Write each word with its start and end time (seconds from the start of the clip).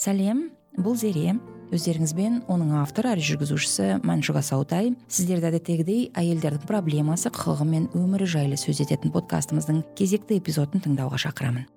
сәлем 0.00 0.48
бул 0.80 0.96
зере. 0.96 1.36
Өздеріңізбен 1.70 2.40
оның 2.50 2.72
авторы 2.80 3.12
әрі 3.12 3.22
жүргізушісі 3.28 4.00
маншуга 4.02 4.40
саутай 4.42 4.88
сіздерді 5.06 5.52
әдеттегідей 5.52 6.00
әйелдердің 6.18 6.66
проблемасы 6.66 7.30
құқығы 7.30 7.66
мен 7.68 7.84
өмірі 7.94 8.26
жайлы 8.26 8.58
сөз 8.58 8.80
ететін 8.82 9.12
подкастымыздың 9.14 9.84
кезекті 9.98 10.40
эпизодын 10.40 10.82
тыңдауға 10.82 11.20
шақырамын. 11.22 11.68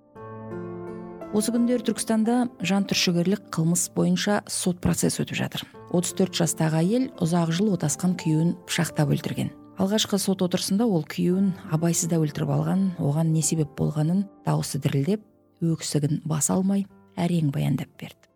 Осы 1.33 1.53
күндері 1.53 1.85
түркістанда 1.85 2.39
жан 2.65 2.87
түршігерлік 2.89 3.51
қылмыс 3.53 3.85
бойынша 3.93 4.39
сот 4.47 4.81
процесі 4.81 5.21
өтіп 5.25 5.37
жатыр. 5.37 5.67
отыз 5.91 6.15
төрт 6.17 6.33
жастағы 6.33 6.81
әйел 6.81 7.05
ұзақ 7.21 7.51
жыл 7.53 7.73
отасқан 7.75 8.17
күйеуін 8.17 8.55
пышақтап 8.65 9.13
өлтірген. 9.13 9.51
Алғашқы 9.77 10.17
сот 10.17 10.41
отырысында 10.41 10.85
ол 10.85 11.05
күйеуін 11.05 11.53
абайсызда 11.69 12.17
өлтіріп 12.17 12.49
алған 12.49 12.91
оған 12.97 13.33
не 13.33 13.41
себеп 13.41 13.77
болғанын 13.77 14.25
дауысы 14.45 14.81
дірілдеп 14.81 15.21
өксігін 15.61 16.21
баса 16.25 16.53
алмай 16.53 16.85
әрең 17.17 17.51
баяндап 17.53 17.89
берді. 17.99 18.29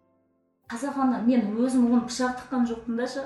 Қазақ 0.72 0.98
ана 1.00 1.22
мен 1.24 1.54
өзім 1.56 1.88
оны 1.92 2.06
пышақ 2.10 2.42
тыққан 2.42 2.66
жоқпын 2.68 2.98
дашы 3.00 3.24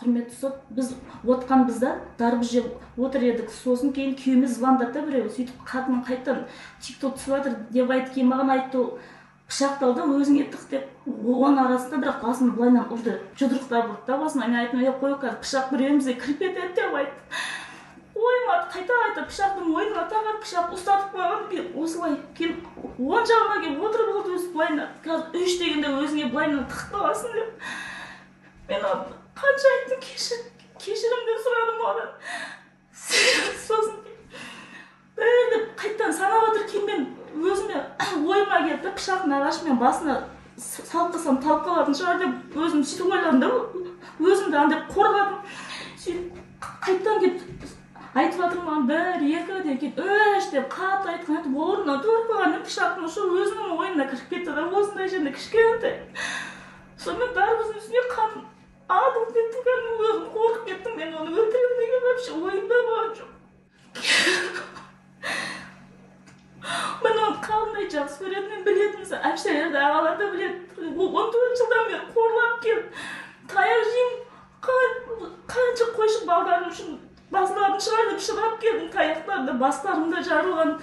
құрметті 0.00 0.36
сот 0.40 0.60
біз 0.70 0.94
отқанбыз 1.26 1.78
да 1.82 1.94
дарбыз 2.18 2.50
жеп 2.52 2.66
отыр 2.96 3.26
едік. 3.28 3.50
Сосын 3.50 3.92
кейін 3.92 4.14
күйеуіме 4.16 4.48
звондады 4.48 4.94
да 4.94 5.02
біреу 5.06 5.28
сөйтіп 5.28 5.64
қатыным 5.66 6.04
қайтадан 6.06 6.46
тик 6.80 7.00
ток 7.02 7.18
түсіп 7.18 7.34
жатыр 7.34 7.56
деп 7.74 7.90
айтты 7.90 8.14
кейін 8.14 8.30
маған 8.30 8.52
айтты 8.54 8.78
ол 8.78 8.98
пышақты 9.48 9.84
ал 9.84 9.94
да 9.98 10.06
өзіңе 10.06 10.48
тық 10.52 10.64
деп. 10.70 10.88
Оның 11.08 11.60
арасында 11.64 12.02
бірақ 12.04 12.22
басымды 12.22 12.56
былайынан 12.56 12.88
ұрды 12.94 13.18
жұдырықтап 13.40 13.90
ұрды 13.90 14.06
да 14.06 14.18
басыма 14.22 14.46
мен 14.46 14.60
айттым 14.62 14.84
е 14.84 14.94
қой 15.00 15.18
қазір 15.18 15.40
пышақ 15.42 15.72
біреуімізге 15.74 16.14
кіріп 16.14 16.38
кетеді 16.38 16.74
деп 16.76 16.94
айтты. 16.94 17.42
Ойыма 18.18 18.54
қайта 18.72 18.94
қайта 19.02 19.22
пышақтың 19.28 19.68
мойнына 19.72 20.04
тағады 20.10 20.40
пышақ 20.42 20.72
ұстатып 20.74 21.14
қойған 21.14 21.82
осылай 21.82 22.16
келіп 22.38 22.58
оң 22.98 23.26
жағыма 23.30 23.58
келіп 23.62 23.84
отырып 23.88 24.14
алды 24.14 24.34
өзі 24.36 24.48
былайынан 24.54 24.88
қазір 25.04 25.44
үш 25.44 25.52
дегенде 25.60 25.92
өзіңе 26.02 26.30
былайынан 26.32 26.64
тығып 26.72 26.90
қаласың 26.96 27.30
деп. 27.36 27.48
Мен 28.68 28.82
қанша 29.38 29.74
айттым 29.74 30.00
кешір 30.02 30.40
кешірім 30.82 31.22
деп 31.28 31.38
сұрадым 31.46 31.78
одан 31.92 32.10
сосын 33.68 33.96
бәрі 35.18 35.62
қайтадан 35.78 36.12
санап 36.18 36.48
жатыр 36.48 36.68
кейін 36.72 36.84
мен 36.90 37.00
өзіме 37.52 37.78
ойыма 38.18 38.58
келді 38.66 38.82
да 38.82 38.94
пышақ 38.98 39.26
нағашымен 39.30 39.78
басына 39.78 40.20
салып 40.58 41.14
қалсам 41.14 41.42
талып 41.42 41.66
қалатын 41.70 41.94
шығар 42.02 42.22
деп 42.24 42.58
өзім 42.58 42.82
сөйтіп 42.82 43.12
ойладым 43.14 43.40
да 43.40 43.48
өзімді 44.18 44.56
андай 44.58 44.80
қорғадым. 44.90 45.42
Сөйтіп 46.02 46.64
қайтадан 46.84 47.20
келіп 47.22 47.77
айтып 48.14 48.40
жатыр 48.40 48.60
маған 48.64 48.86
бір 48.88 49.20
екі 49.38 49.76
кейін 49.80 49.98
үш 50.00 50.46
деп 50.52 50.68
қатты 50.72 51.12
айтқан 51.12 51.38
айтып 51.38 51.56
орнынан 51.64 51.98
тұрып 52.04 52.30
қалған 52.32 52.54
пышақтың 52.64 53.04
ұшы 53.08 53.20
өзінің 53.42 53.74
ойына 53.76 54.06
кіріп 54.08 54.28
кетті. 54.30 54.50
Да 54.56 54.62
осындай 54.64 55.08
жерде 55.12 55.32
кішкентай. 55.36 55.94
Сонымен 56.98 57.34
дарбыздың 57.36 57.78
үстіне 57.82 58.02
қан 58.14 58.30
атылып 58.88 59.30
кетті 59.36 59.64
кәдімгі 59.66 60.04
өзім 60.08 60.26
қорқып 60.36 60.64
кеттім. 60.70 60.92
Мен 60.96 61.10
оны 61.20 61.30
өлтіремін 61.36 61.76
деген 61.82 62.00
вообще 62.06 62.30
ойымда 62.32 62.76
болған 62.88 63.10
жоқ. 63.18 63.30
Мен 67.04 67.20
оны 67.26 67.38
қалыңдай 67.44 67.90
жақсы 67.92 68.16
көретінін 68.24 68.64
білетінмін 68.64 69.28
әпшелер 69.32 69.76
ағалар 69.82 70.16
да 70.18 70.30
біледі. 70.32 70.56
Он 70.96 71.30
төрт 71.34 71.60
жылдан 71.60 71.84
бері 71.92 72.00
қорлап 72.16 72.56
келіп 72.64 72.84
таяқ 73.52 73.84
жеймін. 73.92 74.24
Қанша 75.48 75.86
қойшы 75.96 76.26
балдарым 76.26 76.72
үшін 76.72 76.98
шығар 77.84 78.10
деп 78.12 78.22
келдім 78.62 78.88
таяқтарды 78.94 79.54
бастарым 79.60 80.10
да 80.12 80.22
жарылған 80.26 80.74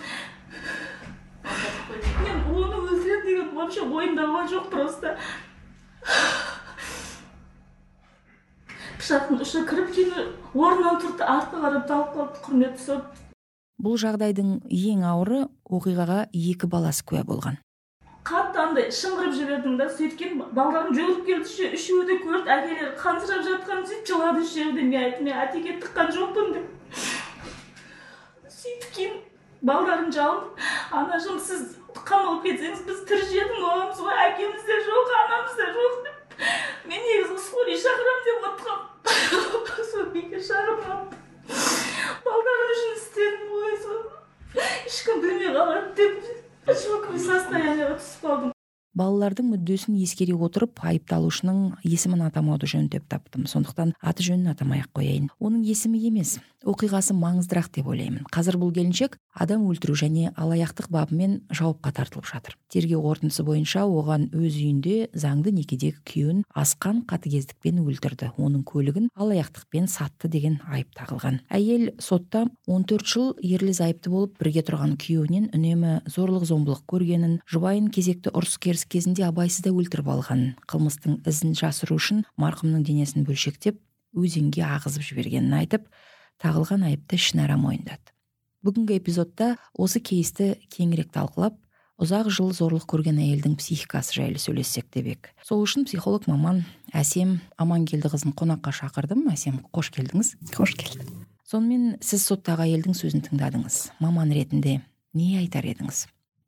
мен 2.24 2.38
оны 2.52 2.80
өлтіремін 2.80 3.26
деген 3.26 3.52
вообще 3.58 3.82
ойымда 3.82 4.28
болған 4.30 4.50
жоқ 4.54 4.70
просто 4.72 5.18
пышақтың 9.02 9.44
ұшы 9.46 9.66
кіріп 9.70 9.94
кейін 9.98 10.34
орнынан 10.54 11.04
тұрды 11.04 11.28
артқа 11.36 11.62
қарап 11.68 11.86
талып 11.92 12.16
қалды 12.16 12.44
құрметті 12.48 12.86
сот 12.86 13.22
бұл 13.86 14.00
жағдайдың 14.00 14.58
ең 14.72 15.04
ауыры 15.12 15.44
оқиғаға 15.68 16.26
екі 16.32 16.70
баласы 16.72 17.04
куә 17.06 17.26
болған. 17.28 17.60
Қатты 18.26 18.58
андай 18.58 18.88
шыңғырып 18.90 19.34
жібердім 19.38 19.76
да 19.78 19.86
сөйткен 19.94 20.40
балдарым 20.58 20.96
жүгіріп 20.98 21.28
келді 21.28 21.68
үшеуі 21.78 22.06
де 22.10 22.16
көрді 22.24 22.54
әкелері 22.56 22.94
қансырап 22.98 23.44
жатқанын 23.46 23.86
сөйтіп 23.90 24.08
жылады 24.10 24.42
үшеуі 24.42 24.72
де 24.74 24.86
мен 24.88 25.04
айттым 25.04 25.28
мен 25.28 25.36
әтеке 25.44 25.76
тыққан 25.84 26.10
жоқпын 26.16 26.48
деп. 26.56 26.66
Сөйтіп 28.56 28.88
кейін 28.96 29.20
балдарым 29.70 30.10
жалынып 30.16 30.64
анашым 31.02 31.38
сіз 31.50 31.76
қамалып 32.00 32.48
кетсеңіз 32.48 32.82
біз 32.88 33.04
тірі 33.12 33.28
жетім 33.30 33.62
боламыз 33.62 34.02
ғой 34.08 34.18
әкеміз 34.24 34.66
де 34.72 34.80
жоқ 34.88 35.14
анамыз 35.20 35.60
да 35.60 35.68
жоқ 35.76 36.00
деп. 36.08 36.40
Мен 36.90 37.06
негізі 37.10 37.38
скорый 37.46 37.78
шақырамын 37.84 38.26
деп 38.30 38.50
отырғанмын 38.50 39.86
сол 39.92 40.10
биге 40.18 40.42
шақырып 40.50 40.82
балдарым 42.26 42.74
үшін 42.74 42.98
істедім 42.98 43.54
ғой 43.54 43.78
соны 43.86 44.66
ешкім 44.90 45.22
білмей 45.22 45.54
қалады 45.54 45.94
деп 46.02 46.44
шоковый 46.74 47.20
состояниеға 47.22 47.96
түсіп 48.00 48.24
қалдым 48.26 48.54
балалардың 49.26 49.48
мүддесін 49.50 49.96
ескере 49.98 50.36
отырып 50.38 50.84
айыпталушының 50.86 51.82
есімін 51.82 52.28
атамауды 52.28 52.70
жөн 52.70 52.90
деп 52.94 53.08
таптым. 53.10 53.48
Сондықтан 53.50 53.96
аты 54.02 54.26
жөнін 54.28 54.54
атамай 54.54 54.84
ақ 54.86 54.92
қояйын. 55.00 55.32
Оның 55.42 55.66
есімі 55.66 55.98
емес 56.06 56.38
оқиғасы 56.66 57.14
маңыздырақ 57.14 57.70
деп 57.78 57.88
ойлаймын. 57.90 58.26
Қазір 58.34 58.58
бұл 58.60 58.74
келіншек 58.74 59.18
адам 59.38 59.66
өлтіру 59.70 59.96
және 59.98 60.32
алаяқтық 60.34 60.90
бабымен 60.90 61.44
жауапқа 61.54 61.92
тартылып 61.94 62.26
жатыр. 62.26 62.56
Тергеу 62.74 63.04
қорытындысы 63.06 63.46
бойынша 63.46 63.86
оған 63.86 64.28
өз 64.34 64.58
үйінде 64.58 65.12
заңды 65.14 65.54
некедегі 65.54 66.02
күйеуін 66.10 66.42
асқан 66.58 67.04
қатыгездікпен 67.10 67.84
өлтірді. 67.86 68.32
Оның 68.42 68.66
көлігін 68.66 69.12
алаяқтықпен 69.14 69.88
сатты 69.92 70.30
деген 70.32 70.58
айып 70.66 70.90
тағылған. 70.98 71.44
Әйел 71.54 71.92
сотта 72.02 72.48
14 72.66 73.06
жыл 73.06 73.34
ерлі 73.46 73.76
зайыпты 73.76 74.10
болып 74.10 74.36
бірге 74.42 74.66
тұрған 74.66 74.98
күйеуінен 74.98 75.52
үнемі 75.54 76.00
зорлық 76.10 76.48
зомбылық 76.50 76.82
көргенін 76.90 77.40
жұбайын 77.52 77.92
кезекті 77.94 78.34
ұрыс 78.34 78.58
керіс 78.58 78.88
кезінде 78.90 79.15
абайсызда 79.24 79.72
өлтіріп 79.72 80.10
алған. 80.12 80.42
Қылмыстың 80.68 81.22
ізін 81.30 81.56
жасыру 81.56 81.96
үшін 81.96 82.26
марқұмның 82.42 82.84
денесін 82.84 83.24
бөлшектеп 83.24 83.80
өзенге 84.12 84.66
ағызып 84.68 85.06
жібергенін 85.08 85.56
айтып 85.62 85.88
тағылған 86.44 86.84
айыпты 86.90 87.16
ішінара 87.16 87.56
мойындады. 87.56 88.12
Бүгінгі 88.66 88.98
эпизодта 89.00 89.56
осы 89.78 90.02
кейсті 90.04 90.56
кеңірек 90.74 91.12
талқылап 91.16 91.56
ұзақ 92.02 92.28
жыл 92.34 92.50
зорлық 92.56 92.88
көрген 92.92 93.22
әйелдің 93.24 93.56
психикасы 93.60 94.18
жайлы 94.18 94.42
сөйлессек 94.42 94.90
деп 94.92 95.30
сол 95.46 95.62
үшін 95.64 95.86
психолог 95.88 96.28
маман 96.28 96.66
әсем 96.92 97.38
амангелдіқызын 97.62 98.34
қонаққа 98.36 98.74
шақырдым. 98.76 99.30
Әсем 99.32 99.62
қош 99.72 99.94
келдіңіз. 99.96 100.34
Қош 100.56 100.76
келдік. 100.76 101.08
Сонымен 101.46 101.96
сіз 102.04 102.26
соттағы 102.28 102.66
әйелдің 102.66 102.98
сөзін 102.98 103.24
тыңдадыңыз. 103.30 103.78
Маман 104.04 104.34
ретінде 104.34 104.82
не 105.14 105.38
айтар 105.40 105.68
едіңіз? 105.70 106.08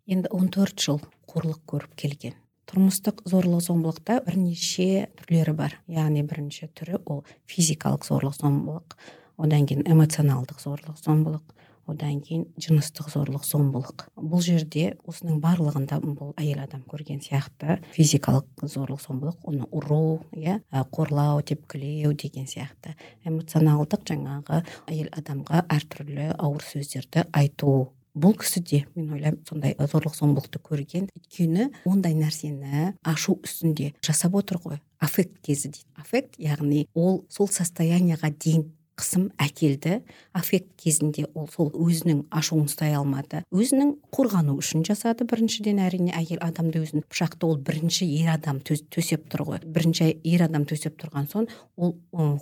Енді 0.09 0.33
14 0.33 0.83
жыл 0.83 0.99
қорлық 1.29 1.61
көріп 1.69 1.95
келген. 1.95 2.35
Тұрмыстық 2.67 3.23
зорлық 3.29 3.63
зомбылықта 3.63 4.21
бірнеше 4.25 5.07
түрлері 5.19 5.53
бар. 5.55 5.77
Яғни 5.87 6.23
бірінші 6.27 6.69
түрі 6.75 6.99
ол 7.05 7.23
физикалық 7.47 8.07
зорлық 8.07 8.35
зомбылық 8.41 8.97
одан 9.37 9.67
кейін 9.69 9.87
эмоционалдық 9.87 10.59
зорлық 10.63 10.99
зомбылық 10.99 11.55
одан 11.87 12.19
кейін 12.21 12.43
жыныстық 12.59 13.09
зорлық 13.13 13.45
зомбылық. 13.47 14.07
Бұл 14.19 14.41
жерде 14.43 14.97
осының 15.07 15.39
барлығында 15.43 16.01
бұл 16.03 16.33
әйел 16.35 16.59
адам 16.65 16.83
көрген 16.89 17.21
сияқты 17.23 17.79
физикалық 17.95 18.65
зорлық 18.67 18.99
зомбылық 19.05 19.47
оны 19.47 19.67
ұру 19.71 20.19
иә 20.35 20.59
қорлау 20.91 21.41
тепкілеу 21.47 22.11
деген 22.13 22.47
сияқты. 22.49 22.97
Эмоционалдық 23.23 24.03
жаңағы 24.11 24.63
әйел 24.91 25.11
адамға 25.15 25.63
әртүрлі 25.77 26.33
ауыр 26.35 26.67
сөздерді 26.67 27.23
айту 27.31 27.93
бұл 28.17 28.35
кісі 28.41 28.63
де 28.65 28.79
мен 28.95 29.11
ойлаймын 29.15 29.43
сондай 29.47 29.75
зорлық 29.77 30.15
зомбылықты 30.17 30.61
көрген 30.63 31.07
өйткені 31.13 31.69
ондай 31.85 32.17
нәрсені 32.17 32.93
ашу 33.05 33.37
үстінде 33.43 33.93
жасап 34.01 34.35
отыр 34.39 34.61
ғой. 34.63 34.81
Аффект 34.99 35.37
кезі 35.45 35.69
дейді. 35.69 35.85
Аффект 35.95 36.39
яғни 36.41 36.87
ол 36.97 37.25
сол 37.29 37.49
состояниеға 37.51 38.33
дейін 38.33 38.71
қысым 38.97 39.29
әкелді. 39.41 40.01
Аффект 40.33 40.73
кезінде 40.81 41.27
ол 41.37 41.47
сол 41.53 41.69
өзінің 41.71 42.25
ашуын 42.33 42.65
ұстай 42.67 42.95
алмады. 42.97 43.43
Өзінің 43.53 43.93
қорғану 44.13 44.57
үшін 44.57 44.83
жасады 44.87 45.27
біріншіден 45.29 45.79
әрине 45.85 46.13
әйел 46.17 46.41
адамды 46.43 46.81
өзін 46.81 47.05
пышақты 47.05 47.47
ол 47.47 47.57
бірінші 47.61 48.07
ер 48.17 48.33
адам 48.33 48.59
төсеп 48.65 49.29
тұр 49.31 49.45
ғой. 49.51 49.63
Бірінші 49.63 50.09
ер 50.23 50.47
адам 50.47 50.65
төсеп 50.69 50.97
тұрған 51.01 51.29
соң 51.31 51.49
ол 51.77 51.95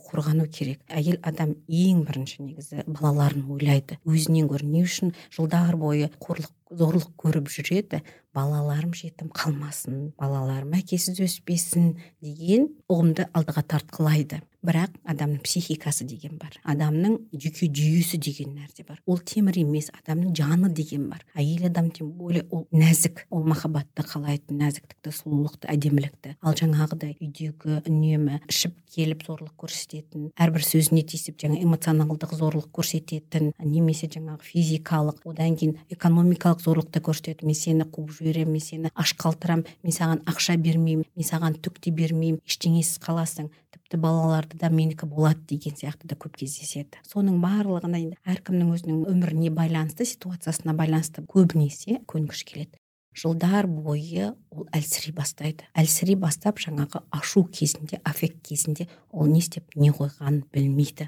қорғану 0.07 0.47
керек. 0.47 0.81
Әйел 0.87 1.19
адам 1.23 1.57
ең 1.67 2.05
бірінші 2.07 2.43
негізі 2.47 2.85
балаларын 2.87 3.47
ойлайды. 3.51 3.99
Өзінен 4.07 4.47
гөрі 4.51 4.71
не 4.71 4.85
үшін 4.87 5.15
жылдар 5.35 5.75
бойы 5.79 6.11
қорлық 6.23 6.53
зорлық 6.75 7.11
көріп 7.19 7.49
жүреді? 7.51 8.01
Балаларым 8.35 8.91
жетім 8.97 9.29
қалмасын 9.31 10.09
балаларым 10.19 10.73
әкесіз 10.75 11.21
өспесін 11.23 11.93
деген 12.23 12.67
ұғымды 12.91 13.29
алдыға 13.31 13.63
тартқылайды. 13.75 14.41
Бірақ 14.65 14.95
адамның 15.05 15.41
психикасы 15.45 16.07
деген 16.09 16.39
бар 16.41 16.57
адамның 16.63 17.17
жүйке 17.33 17.69
жүйесі 17.69 18.19
деген 18.21 18.55
нәрсе 18.57 18.85
бар. 18.87 18.99
Ол 19.05 19.19
темір 19.19 19.59
емес 19.61 19.91
адамның 19.93 20.33
жаны 20.37 20.71
деген 20.73 21.09
бар. 21.11 21.23
Әйел 21.35 21.67
адам 21.69 21.91
тем 21.91 22.11
более 22.17 22.45
ол 22.51 22.65
нәзік 22.71 23.25
ол 23.29 23.45
махаббатты 23.47 24.05
қалайтын 24.05 24.59
нәзіктікті 24.61 25.13
сұлулықты 25.13 25.69
әдемілікті. 25.71 26.35
Ал 26.41 26.57
жаңағыдай 26.57 27.15
үйдегі 27.19 27.81
үнемі 27.85 28.41
ішіп 28.49 28.75
келіп 28.95 29.25
зорлық 29.27 29.53
көрсететін 29.59 30.29
әрбір 30.39 30.65
сөзіне 30.65 31.03
тиісіп 31.09 31.39
жаңа 31.41 31.59
эмоционалдық 31.65 32.35
зорлық 32.39 32.69
көрсететін 32.75 33.51
немесе 33.59 34.07
жаңағы 34.11 34.47
физикалық 34.47 35.21
одан 35.27 35.57
кейін 35.59 35.77
экономикалық 35.91 36.63
зорлықты 36.63 37.03
көрсетеді. 37.03 37.45
Мен 37.45 37.59
сені 37.59 37.87
қуып 37.89 38.15
жіберемін 38.15 38.55
мен 38.55 38.63
сені 38.63 38.91
аш 38.95 39.15
қалтырамын 39.19 39.67
мен 39.83 39.95
саған 39.95 40.23
ақша 40.31 40.57
бермеймін 40.61 41.05
мен 41.11 41.27
саған 41.27 41.59
түк 41.59 41.81
те 41.83 41.91
бермеймін 41.91 42.39
ештеңесіз 42.47 43.01
қаласың 43.03 43.51
тіпті 43.75 43.99
балаларды 44.01 44.54
да 44.59 44.69
менікі 44.69 45.09
болады 45.11 45.41
деген 45.49 45.75
сияқты 45.75 46.09
да 46.09 46.15
көп 46.15 46.39
кездеседі. 46.41 47.01
Соның 47.07 47.37
барлығына 47.43 47.99
енді 47.99 48.17
әркімнің 48.25 48.71
өзінің 48.75 49.03
өміріне 49.11 49.51
байланысты 49.55 50.07
ситуациясына 50.07 50.75
байланысты 50.77 51.25
көбінесе 51.27 52.01
көнгіш 52.09 52.43
келеді. 52.47 52.79
Жылдар 53.15 53.67
бойы 53.67 54.33
ол 54.51 54.65
әлсірей 54.75 55.13
бастайды. 55.15 55.63
Әлсірей 55.73 56.17
бастап 56.19 56.59
жаңағы 56.59 57.05
ашу 57.15 57.45
кезінде 57.47 58.01
аффект 58.03 58.41
кезінде 58.43 58.89
ол 59.11 59.31
не 59.31 59.39
істеп 59.39 59.71
не 59.75 59.91
қойғанын 59.95 60.43
білмейді. 60.51 61.07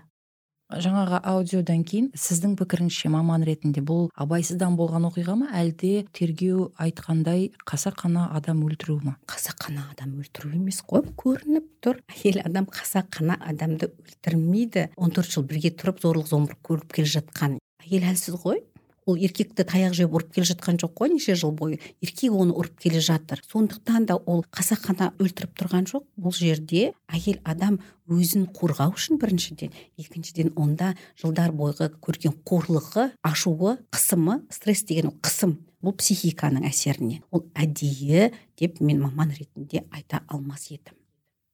Жаңағы 0.68 1.20
аудиодан 1.24 1.84
кейін 1.88 2.10
сіздің 2.18 2.58
пікіріңізше 2.60 3.12
маман 3.14 3.46
ретінде 3.48 3.82
бұл 3.86 4.10
абайсыздан 4.20 4.76
болған 4.80 5.08
оқиға 5.08 5.38
ма? 5.40 5.48
Әлде 5.56 6.06
тергеу 6.16 6.72
айтқандай 6.76 7.52
қасақана 7.68 8.28
адам 8.36 8.66
өлтіру 8.68 9.00
ма? 9.04 9.16
Қасақана 9.32 9.88
адам 9.94 10.18
өлтіру 10.20 10.52
емес 10.58 10.82
қой 10.84 11.06
көрініп 11.16 11.70
тұр. 11.84 12.02
Әйел 12.12 12.42
адам 12.44 12.68
қасақана 12.68 13.40
адамды 13.40 13.94
өлтірмейді. 13.96 14.90
он 14.98 15.12
төрт 15.12 15.32
жыл 15.32 15.48
бірге 15.48 15.72
тұрып 15.72 16.04
зорлық 16.04 16.28
зомбылық 16.28 16.60
көріп 16.64 16.94
келе 17.00 17.08
жатқан. 17.16 17.60
Әйел 17.88 18.12
әлсіз 18.12 18.36
ғой? 18.44 18.66
Ол 19.08 19.18
еркекті 19.18 19.64
таяқ 19.64 19.96
жеп 19.98 20.14
ұрып 20.14 20.34
келе 20.36 20.48
жатқан 20.52 20.78
жоқ 20.82 20.94
қой 21.00 21.14
неше 21.14 21.36
жыл 21.40 21.54
бойы. 21.56 21.80
Еркек 22.04 22.36
оны 22.36 22.54
ұрып 22.54 22.76
келе 22.84 23.00
жатыр. 23.02 23.42
Сондықтан 23.48 24.06
да 24.10 24.18
ол 24.20 24.44
қасақана 24.52 25.14
өлтіріп 25.18 25.56
тұрған 25.58 25.88
жоқ. 25.90 26.04
Бұл 26.20 26.36
жерде 26.36 26.92
әйел 27.08 27.40
адам 27.48 27.80
өзін 28.12 28.50
қорғау 28.56 28.94
үшін 28.98 29.20
біріншіден 29.22 29.74
екіншіден 29.98 30.54
онда 30.60 30.94
жылдар 31.20 31.56
бойғы 31.56 31.90
көрген 32.04 32.36
қорлығы 32.48 33.10
ашуы 33.24 33.78
қысымы 33.96 34.42
стресс 34.52 34.84
деген 34.88 35.16
қысым 35.24 35.58
бұл 35.84 35.96
психиканың 36.00 36.68
әсерінен 36.68 37.26
ол 37.32 37.46
әдейі 37.56 38.32
деп 38.60 38.80
мен 38.82 39.04
маман 39.04 39.34
ретінде 39.36 39.84
айта 39.92 40.24
алмас 40.28 40.72
едім. 40.72 40.96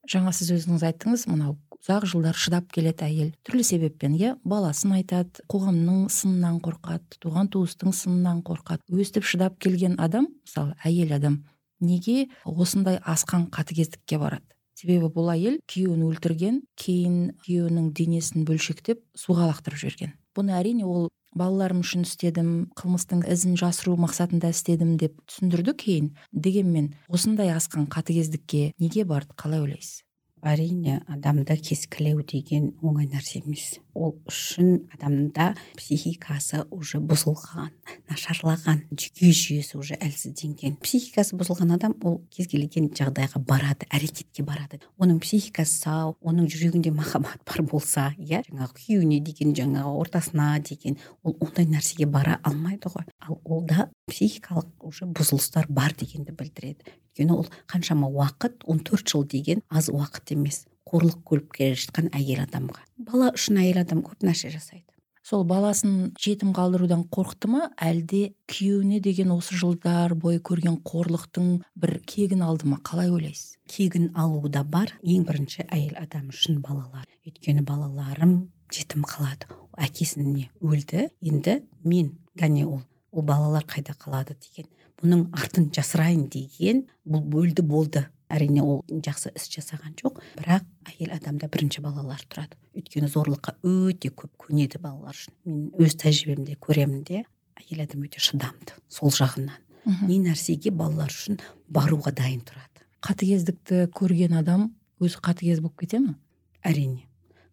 Жаңа 0.09 0.33
сіз 0.35 0.49
өзіңіз 0.57 0.83
айттыңыз 0.89 1.27
мынау 1.31 1.53
ұзақ 1.83 2.05
жылдар 2.07 2.37
шыдап 2.39 2.69
келеді 2.71 3.03
әйел. 3.03 3.31
Түрлі 3.43 3.63
себеппен 3.67 4.13
иә 4.15 4.37
баласын 4.47 4.93
айтады 4.95 5.43
қоғамның 5.51 6.05
сынынан 6.15 6.61
қорқады 6.63 7.17
туған 7.19 7.49
туыстың 7.51 7.91
сынынан 7.91 8.39
қорқады. 8.47 8.79
Өстіп 8.87 9.27
шыдап 9.27 9.57
келген 9.59 9.97
адам 9.99 10.29
мысалы 10.45 10.77
әйел 10.87 11.11
адам 11.17 11.41
неге 11.83 12.29
осындай 12.45 13.01
асқан 13.03 13.49
қатыгездікке 13.51 14.15
барады? 14.21 14.47
Себебі 14.79 15.09
бұл 15.11 15.33
әйел 15.33 15.59
күйеуін 15.67 16.05
өлтірген 16.07 16.61
кейін 16.79 17.17
күйеуінің 17.43 17.91
денесін 17.99 18.47
бөлшектеп 18.47 19.03
суға 19.19 19.49
лақтырып 19.51 19.83
жіберген. 19.83 20.15
Бұны 20.33 20.55
әрине 20.55 20.87
ол 20.87 21.09
балаларым 21.35 21.83
үшін 21.83 22.07
істедім 22.07 22.53
қылмыстың 22.79 23.25
ізін 23.27 23.59
жасыру 23.59 23.97
мақсатында 23.99 24.53
істедім 24.55 24.95
деп 25.01 25.19
түсіндірді 25.27 25.75
кейін. 25.83 26.09
Дегенмен 26.31 26.93
осындай 27.09 27.51
асқан 27.53 27.89
қатыгездікке 27.91 28.71
неге 28.79 29.05
барды 29.05 29.35
қалай 29.37 29.61
ойлайсыз? 29.65 30.01
Әрине 30.43 30.99
адамды 31.07 31.57
кескілеу 31.57 32.23
деген 32.27 32.73
оңай 32.83 33.07
нәрсе 33.11 33.41
емес. 33.41 33.79
Ол 33.93 34.15
үшін 34.29 34.87
адамда 34.93 35.53
психикасы 35.77 36.63
уже 36.73 36.99
бұзылған 37.03 37.69
нашарлаған 38.09 38.83
жүйке 38.91 39.31
жүйесі 39.33 39.77
уже 39.79 39.97
әлсізденген. 40.01 40.77
Психикасы 40.83 41.37
бұзылған 41.37 41.75
адам 41.77 41.95
ол 42.01 42.19
кез 42.33 42.49
келген 42.51 42.89
жағдайға 42.97 43.41
барады 43.45 43.87
әрекетке 43.93 44.45
барады. 44.45 44.81
Оның 44.97 45.21
психикасы 45.23 45.83
сау 45.85 46.15
оның 46.21 46.49
жүрегінде 46.51 46.93
махаббат 46.95 47.43
бар 47.45 47.63
болса 47.69 48.09
иә 48.17 48.43
жаңағы 48.49 48.79
күйеуіне 48.81 49.21
деген 49.23 49.53
жаңағы 49.57 49.93
ортасына 50.01 50.49
деген 50.65 50.97
ол 51.23 51.37
ондай 51.39 51.69
нәрсеге 51.69 52.09
бара 52.09 52.39
алмайды 52.43 52.89
ғой. 52.93 53.07
Ал 53.21 53.39
олда 53.45 53.89
психикалық 54.09 54.89
уже 54.89 55.05
бұзылыстар 55.05 55.69
бар 55.69 55.95
дегенді 55.97 56.33
білдіреді. 56.33 56.83
Өйткені 57.13 57.35
ол 57.37 57.47
қаншама 57.69 58.09
уақыт 58.09 58.63
14 58.65 59.05
жыл 59.05 59.23
деген 59.23 59.61
аз 59.69 59.89
уақыт 59.89 60.33
емес. 60.33 60.65
Қорлық 60.89 61.21
көріп 61.27 61.53
келе 61.57 61.77
жатқан 61.79 62.09
әйел 62.15 62.43
адамға. 62.45 62.81
Бала 62.97 63.31
үшін 63.37 63.61
әйел 63.63 63.83
адам 63.83 64.03
көп 64.05 64.25
нәрсе 64.25 64.51
жасайды. 64.53 64.85
Сол 65.23 65.45
баласын 65.47 66.09
жетім 66.19 66.49
қалдырудан 66.51 67.05
қорықты 67.07 67.47
ма? 67.47 67.69
Әлде 67.79 68.33
күйеуіне 68.51 68.99
деген 68.99 69.31
осы 69.31 69.55
жылдар 69.55 70.17
бойы 70.19 70.41
көрген 70.43 70.81
қорлықтың 70.83 71.61
бір 71.79 71.93
кегін 72.03 72.43
алды 72.43 72.67
ма? 72.67 72.81
Қалай 72.83 73.07
ойлайсыз? 73.07 73.55
Кегін 73.71 74.09
алу 74.19 74.49
да 74.51 74.65
бар. 74.67 74.91
Ең 74.99 75.23
бірінші 75.29 75.63
әйел 75.69 75.95
адам 76.01 76.27
үшін 76.33 76.59
балалар. 76.65 77.07
Өйткені 77.23 77.63
балаларым 77.63 78.35
жетім 78.75 79.07
қалады. 79.07 79.47
Әкесіне 79.79 80.49
өлді? 80.59 81.07
Енді 81.23 81.61
мен 81.87 82.17
кәне 82.35 82.67
ол 82.67 82.81
ол 83.13 83.23
балалар 83.23 83.63
қайда 83.63 83.95
қалады 83.95 84.35
деген. 84.35 84.67
Бұның 84.99 85.29
артын 85.37 85.69
жасырайын 85.71 86.27
деген. 86.33 86.83
Бұл 87.07 87.23
бөлді 87.31 87.63
болды. 87.63 88.09
Әрине 88.33 88.63
ол 88.65 88.81
жақсы 88.89 89.31
іс 89.37 89.47
жасаған 89.53 89.95
жоқ. 89.99 90.19
Бірақ 90.39 90.65
әйел 90.89 91.13
адамда 91.15 91.49
бірінші 91.53 91.83
балалар 91.85 92.23
тұрады. 92.29 92.57
Өйткені 92.77 93.09
зорлыққа 93.11 93.55
өте 93.63 94.09
көп 94.09 94.33
көнеді 94.47 94.81
балалар 94.81 95.15
үшін. 95.15 95.35
Мен 95.45 95.69
өз 95.77 95.97
тәжірибемде 96.01 96.57
көремін 96.61 97.03
де 97.07 97.23
әйел 97.61 97.85
адам 97.85 98.05
өте 98.07 98.21
шыдамды 98.23 98.77
сол 98.89 99.13
жағынан. 99.13 99.59
Не 100.07 100.19
нәрсеге 100.23 100.71
балалар 100.71 101.11
үшін 101.13 101.39
баруға 101.69 102.13
дайын 102.15 102.41
тұрады. 102.47 102.85
Қатыгездікті 103.03 103.87
көрген 103.93 104.37
адам 104.39 104.71
өзі 105.03 105.19
қатыгез 105.23 105.59
болып 105.61 105.83
кете 105.83 105.99
ма? 105.99 106.15
Әрине. 106.63 107.03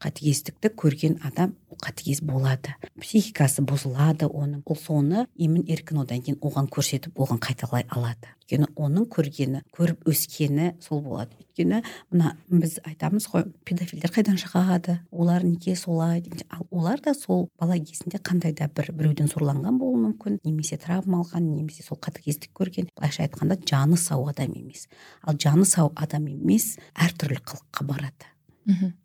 Қатыгездікті 0.01 0.73
көрген 0.81 1.19
адам 1.27 1.55
қатыгез 1.81 2.21
болады. 2.27 2.75
Психикасы 3.01 3.63
бұзылады 3.65 4.29
оның. 4.29 4.63
Ол 4.69 4.77
соны 4.77 5.25
емін 5.41 5.65
еркін 5.69 6.03
одан 6.05 6.23
кейін 6.25 6.39
оған 6.45 6.69
көрсетіп 6.73 7.17
оған 7.21 7.41
қайталай 7.43 7.87
алады. 7.89 8.33
Өйткені 8.41 8.69
оның 8.77 9.07
көргені 9.13 9.63
көріп 9.77 10.09
өскені 10.11 10.73
сол 10.83 11.03
болады. 11.05 11.37
Өйткені 11.41 11.83
мына 12.11 12.35
біз 12.51 12.79
айтамыз 12.85 13.29
ғой 13.33 13.47
педофилдер 13.69 14.13
қайдан 14.13 14.41
шығады? 14.41 14.99
Олар 15.11 15.45
неге 15.47 15.77
солай? 15.77 16.25
Ал 16.51 16.67
олар 16.71 17.01
да 17.01 17.15
сол 17.15 17.49
бала 17.61 17.79
кезінде 17.79 18.19
қандай 18.19 18.57
да 18.57 18.69
бір 18.69 18.91
біреуден 18.93 19.31
зорланған 19.31 19.79
болуы 19.79 20.03
мүмкін. 20.09 20.41
Немесе 20.45 20.77
травма 20.77 21.23
алған 21.23 21.47
немесе 21.55 21.87
сол 21.87 22.01
қатыгездік 22.01 22.53
көрген. 22.57 22.91
Былайша 22.97 23.25
айтқанда 23.29 23.61
жаны 23.65 23.97
сау 23.97 24.29
адам 24.29 24.53
емес. 24.57 24.89
Ал 25.23 25.39
жаны 25.39 25.65
сау 25.65 25.93
адам 25.95 26.27
емес 26.27 26.77
әртүрлі 26.99 27.41
қылыққа 27.45 27.87
барады. 27.87 28.29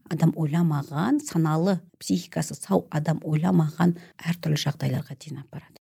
Адам 0.10 0.34
ойламаған 0.36 1.22
саналы 1.24 1.80
психикасы 2.00 2.58
сау 2.58 2.86
адам 2.92 3.22
ойламаған 3.24 3.98
әртүрлі 4.20 4.62
жағдайларға 4.68 5.18
дейін 5.18 5.42
апарады. 5.46 5.80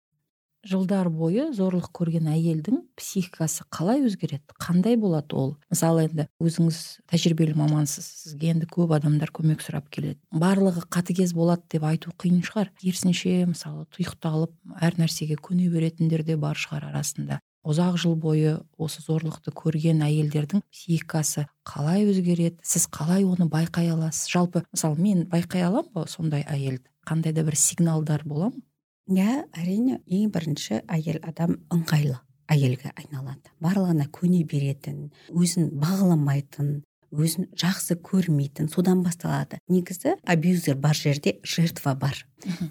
Жылдар 0.61 1.09
бойы 1.09 1.47
зорлық 1.57 1.87
көрген 1.97 2.27
әйелдің 2.29 2.83
психикасы 3.01 3.65
қалай 3.73 4.03
өзгереді? 4.05 4.45
Қандай 4.61 4.99
болады 5.01 5.33
ол? 5.33 5.55
Мысалы 5.73 6.03
енді 6.05 6.27
өзіңіз 6.37 6.81
тәжірибелі 7.09 7.55
мамансыз 7.57 8.05
сізге 8.27 8.51
енді 8.53 8.69
көп 8.69 8.93
адамдар 8.99 9.33
көмек 9.33 9.65
сұрап 9.65 9.89
келеді. 9.89 10.19
Барлығы 10.29 10.85
қатыгез 10.93 11.33
болады 11.33 11.65
деп 11.73 11.87
айту 11.89 12.13
қиын 12.13 12.43
шығар. 12.45 12.75
Керісінше 12.77 13.33
мысалы 13.49 13.87
тұйықталып 13.97 14.53
әр 14.85 15.01
нәрсеге 15.01 15.41
көне 15.41 15.71
беретіндер 15.73 16.27
де 16.29 16.37
бар 16.37 16.61
шығар 16.61 16.91
арасында. 16.91 17.41
Ұзақ 17.67 17.99
жыл 18.01 18.15
бойы 18.17 18.57
осы 18.81 19.03
зорлықты 19.05 19.53
көрген 19.57 20.01
әйелдердің 20.07 20.63
психикасы 20.73 21.47
қалай 21.69 22.07
өзгереді? 22.09 22.57
Сіз 22.65 22.87
қалай 22.89 23.27
оны 23.29 23.51
байқай 23.53 23.91
аласыз? 23.93 24.31
Жалпы 24.33 24.65
мысалы 24.73 24.97
мен 25.01 25.27
байқай 25.29 25.67
аламын 25.67 25.93
ба 25.95 26.07
сондай 26.09 26.47
әйелді? 26.49 26.87
Қандай 27.07 27.35
да 27.37 27.45
бір 27.45 27.57
сигналдар 27.57 28.25
бола 28.25 28.51
ма? 28.51 28.63
Иә 29.11 29.45
әрине 29.59 30.01
ең 30.07 30.31
бірінші 30.33 30.85
әйел 30.87 31.21
адам 31.27 31.59
ыңғайлы 31.75 32.21
әйелге 32.51 32.93
айналады. 32.97 33.53
Барлығына 33.63 34.07
көне 34.15 34.45
беретін 34.49 35.11
өзін 35.31 35.71
бағаламайтын 35.83 36.81
өзін 37.11 37.49
жақсы 37.59 37.97
көрмейтін 38.01 38.71
содан 38.73 39.03
басталады. 39.05 39.61
Негізі 39.69 40.17
абьюзер 40.25 40.77
бар 40.77 40.97
жерде 40.97 41.39
жертва 41.45 41.95
бар. 41.95 42.25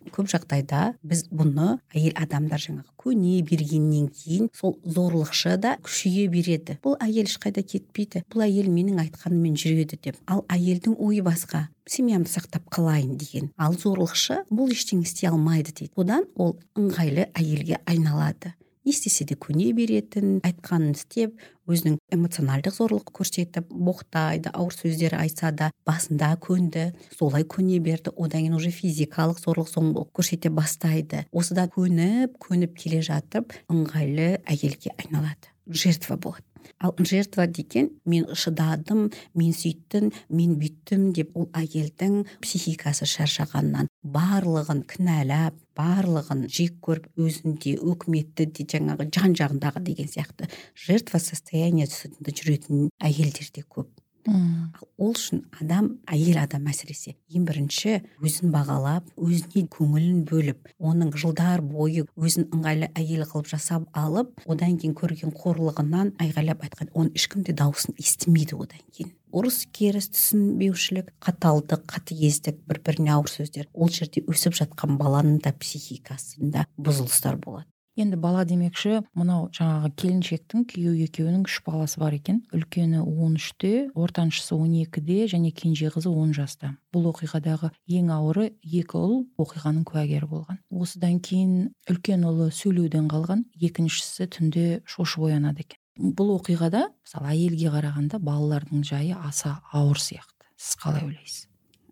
Көп 0.09 0.29
жағдайда 0.31 0.95
біз 1.05 1.27
бұны 1.29 1.77
әйел 1.93 2.15
адамдар 2.17 2.61
жаңағы 2.61 2.89
көне 2.99 3.35
бергеннен 3.45 4.07
кейін 4.09 4.49
сол 4.55 4.79
зорлықшы 4.83 5.57
да 5.61 5.75
күшейе 5.85 6.27
береді. 6.31 6.79
Бұл 6.83 6.97
әйел 7.03 7.29
ешқайда 7.29 7.61
кетпейді. 7.63 8.23
Бұл 8.31 8.47
әйел 8.47 8.71
менің 8.73 9.03
айтқаныммен 9.05 9.59
жүреді 9.59 9.99
деп. 10.01 10.17
Ал 10.25 10.45
әйелдің 10.49 10.97
ойы 10.97 11.21
басқа. 11.25 11.67
Семьямды 11.89 12.29
сақтап 12.29 12.65
қалайын 12.73 13.15
деген. 13.17 13.51
Ал 13.57 13.77
зорлықшы 13.77 14.43
бұл 14.49 14.73
ештеңе 14.73 15.05
істей 15.05 15.29
алмайды 15.29 15.73
дейді. 15.73 15.93
Одан 15.97 16.25
ол 16.35 16.57
ыңғайлы 16.77 17.29
әйелге 17.33 17.79
айналады. 17.85 18.55
Не 18.89 18.95
істесе 18.95 19.25
де 19.29 19.35
көне 19.37 19.69
беретін 19.77 20.39
айтқанын 20.47 20.95
істеп 20.97 21.37
өзінің 21.69 21.99
эмоциональдық 22.15 22.73
зорлық 22.73 23.11
көрсетіп 23.13 23.69
боқтайды 23.69 24.49
ауыр 24.49 24.73
сөздер 24.73 25.13
айтса 25.19 25.51
да 25.53 25.69
басында 25.85 26.31
көнді 26.41 26.87
солай 27.13 27.45
көне 27.45 27.77
берді. 27.85 28.15
Одан 28.17 28.47
кейін 28.47 28.57
уже 28.57 28.73
физикалық 28.73 29.37
зорлық 29.43 29.69
зомбылық 29.69 30.09
көрсете 30.17 30.49
бастайды. 30.49 31.27
Осыдан 31.31 31.69
көніп 31.75 32.39
көніп 32.41 32.77
келе 32.81 33.03
жатып 33.05 33.53
ыңғайлы 33.69 34.39
әйелге 34.49 34.95
айналады. 34.97 35.53
Жертва 35.69 36.17
болады. 36.17 36.48
Ал 36.79 36.95
жертва 36.99 37.47
деген 37.47 37.89
мен 38.05 38.27
шыдадым 38.33 39.09
мен 39.35 39.53
сүйттім 39.55 40.11
мен 40.29 40.55
бүйттім 40.61 41.09
деп 41.17 41.35
ол 41.37 41.49
әйелдің 41.61 42.23
психикасы 42.43 43.07
шаршағаннан 43.09 43.89
барлығын 44.15 44.83
кінәлап 44.89 45.57
барлығын 45.79 46.45
жек 46.51 46.79
көріп 46.85 47.07
өзінде 47.25 47.77
өкіметті 47.79 48.49
де 48.51 48.67
жаңағы 48.73 49.09
жан 49.15 49.35
жағындағы 49.39 49.83
деген 49.91 50.11
сияқты 50.11 50.49
жертва 50.87 51.21
состояниесінде 51.23 52.35
жүретін 52.35 52.89
әйелдер 52.99 53.51
де 53.55 53.63
көп. 53.63 53.89
Ол 54.27 55.13
үшін 55.13 55.43
адам 55.61 55.87
әйел 56.11 56.39
адам 56.41 56.67
әсіресе 56.71 57.15
ең 57.33 57.45
бірінші 57.47 57.95
өзін 58.25 58.51
бағалап 58.53 59.07
өзіне 59.15 59.63
көңілін 59.75 60.25
бөліп 60.29 60.69
оның 60.79 61.13
жылдар 61.21 61.63
бойы 61.63 62.05
өзін 62.19 62.49
ыңғайлы 62.55 62.91
әйел 62.99 63.23
қылып 63.29 63.49
жасап 63.53 63.87
алып 63.97 64.43
одан 64.45 64.77
кейін 64.81 64.97
көрген 64.99 65.33
қорлығынан 65.39 66.13
айғайлап 66.19 66.67
айтқан 66.67 66.91
оның 66.93 67.15
ешкім 67.15 67.47
де 67.47 67.55
дауысын 67.55 67.95
естімейді 67.97 68.59
одан 68.59 68.83
кейін. 68.91 69.15
Ұрыс 69.29 69.63
керіс 69.71 70.09
түсінбеушілік 70.09 71.11
қаталдық 71.21 71.85
қатыгездік 71.91 72.63
бір 72.67 72.81
біріне 72.85 73.13
ауыр 73.13 73.29
сөздер 73.29 73.67
ол 73.73 73.91
жерде 73.93 74.23
өсіп 74.25 74.57
жатқан 74.57 74.97
баланың 74.97 75.37
да 75.45 75.53
психикасында 75.53 76.65
бұзылыстар 76.77 77.37
болады. 77.37 77.69
Енді 77.99 78.17
бала 78.19 78.45
демекші 78.47 79.01
мынау 79.17 79.49
жаңағы 79.55 79.89
келіншектің 79.99 80.63
күйеу 80.69 80.93
екеуінің 81.05 81.43
үш 81.47 81.59
баласы 81.65 81.99
бар 81.99 82.15
екен. 82.15 82.41
Үлкені 82.55 83.01
он 83.03 83.35
үште 83.39 83.89
ортаншысы 83.93 84.55
он 84.55 84.71
екіде 84.79 85.27
және 85.27 85.51
кенже 85.51 85.91
қызы 85.93 86.09
он 86.09 86.31
жаста. 86.33 86.75
Бұл 86.93 87.09
оқиғадағы 87.11 87.71
ең 87.91 88.13
ауыры 88.15 88.53
екі 88.63 88.97
ұл 88.99 89.15
оқиғаның 89.41 89.83
куәгері 89.89 90.29
болған. 90.31 90.61
Осыдан 90.71 91.19
кейін 91.19 91.73
үлкен 91.91 92.23
ұлы 92.29 92.49
сөйлеуден 92.55 93.11
қалған 93.11 93.45
екіншісі 93.59 94.29
түнде 94.37 94.65
шошып 94.87 95.27
оянады 95.29 95.67
екен. 95.67 95.79
Бұл 95.99 96.37
оқиғада 96.37 96.87
мысалы 97.03 97.33
әйелге 97.35 97.75
қарағанда 97.75 98.23
балалардың 98.23 98.87
жайы 98.87 99.19
аса 99.19 99.59
ауыр 99.73 99.99
сияқты. 99.99 100.47
Сіз 100.55 100.79
қалай 100.79 101.07
ойлайсыз? 101.09 101.47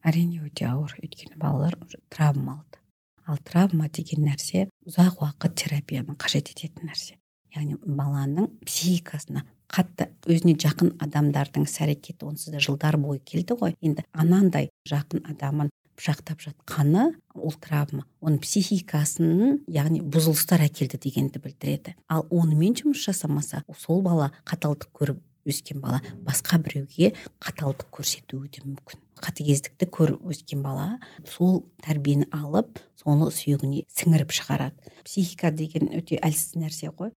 Әрине 0.08 0.46
өте 0.48 0.70
ауыр. 0.70 0.96
Өйткені 1.04 1.36
балалар 1.42 1.76
травма 2.08 2.62
алды 2.62 2.80
ал 3.28 3.38
травма 3.44 3.90
деген 3.94 4.26
нәрсе 4.28 4.68
ұзақ 4.88 5.22
уақыт 5.22 5.58
терапияны 5.62 6.16
қажет 6.20 6.52
ететін 6.54 6.90
нәрсе. 6.90 7.18
Яғни 7.56 7.78
баланың 7.84 8.50
психикасына 8.66 9.44
қатты 9.72 10.10
өзіне 10.28 10.56
жақын 10.62 10.94
адамдардың 11.04 11.68
іс 11.68 11.76
әрекеті 11.84 12.28
онсыз 12.28 12.54
да 12.54 12.62
жылдар 12.64 12.98
бойы 13.02 13.20
келді 13.20 13.58
ғой. 13.60 13.76
Енді 13.82 14.06
анандай 14.14 14.70
жақын 14.88 15.26
адамын 15.32 15.72
пышақтап 15.98 16.44
жатқаны 16.46 17.10
ол 17.36 17.56
травма 17.60 18.06
оның 18.22 18.40
психикасының 18.44 19.64
яғни 19.74 20.04
бұзылыстар 20.06 20.64
әкелді 20.68 21.00
дегенді 21.02 21.42
білдіреді. 21.44 21.96
Ал 22.08 22.28
онымен 22.30 22.78
жұмыс 22.78 23.02
жасамаса 23.08 23.64
сол 23.82 24.04
бала 24.06 24.30
қаталдық 24.46 24.94
көріп 24.94 25.24
өскен 25.48 25.82
бала 25.84 26.02
басқа 26.26 26.60
біреуге 26.64 27.14
қаталдық 27.44 27.90
көрсетуі 27.98 28.50
де 28.52 28.64
мүмкін. 28.66 29.02
Қатыгездікті 29.18 29.88
көріп 29.90 30.28
өскен 30.30 30.62
бала 30.66 31.00
сол 31.26 31.64
тәрбиені 31.86 32.28
алып 32.36 32.82
соны 33.00 33.32
сүйегіне 33.34 33.86
сіңіріп 33.90 34.36
шығарады. 34.36 34.94
Психика 35.08 35.52
деген 35.52 35.90
өте 35.98 36.20
әлсіз 36.22 36.58
нәрсе 36.60 36.92
ғой. 36.92 37.14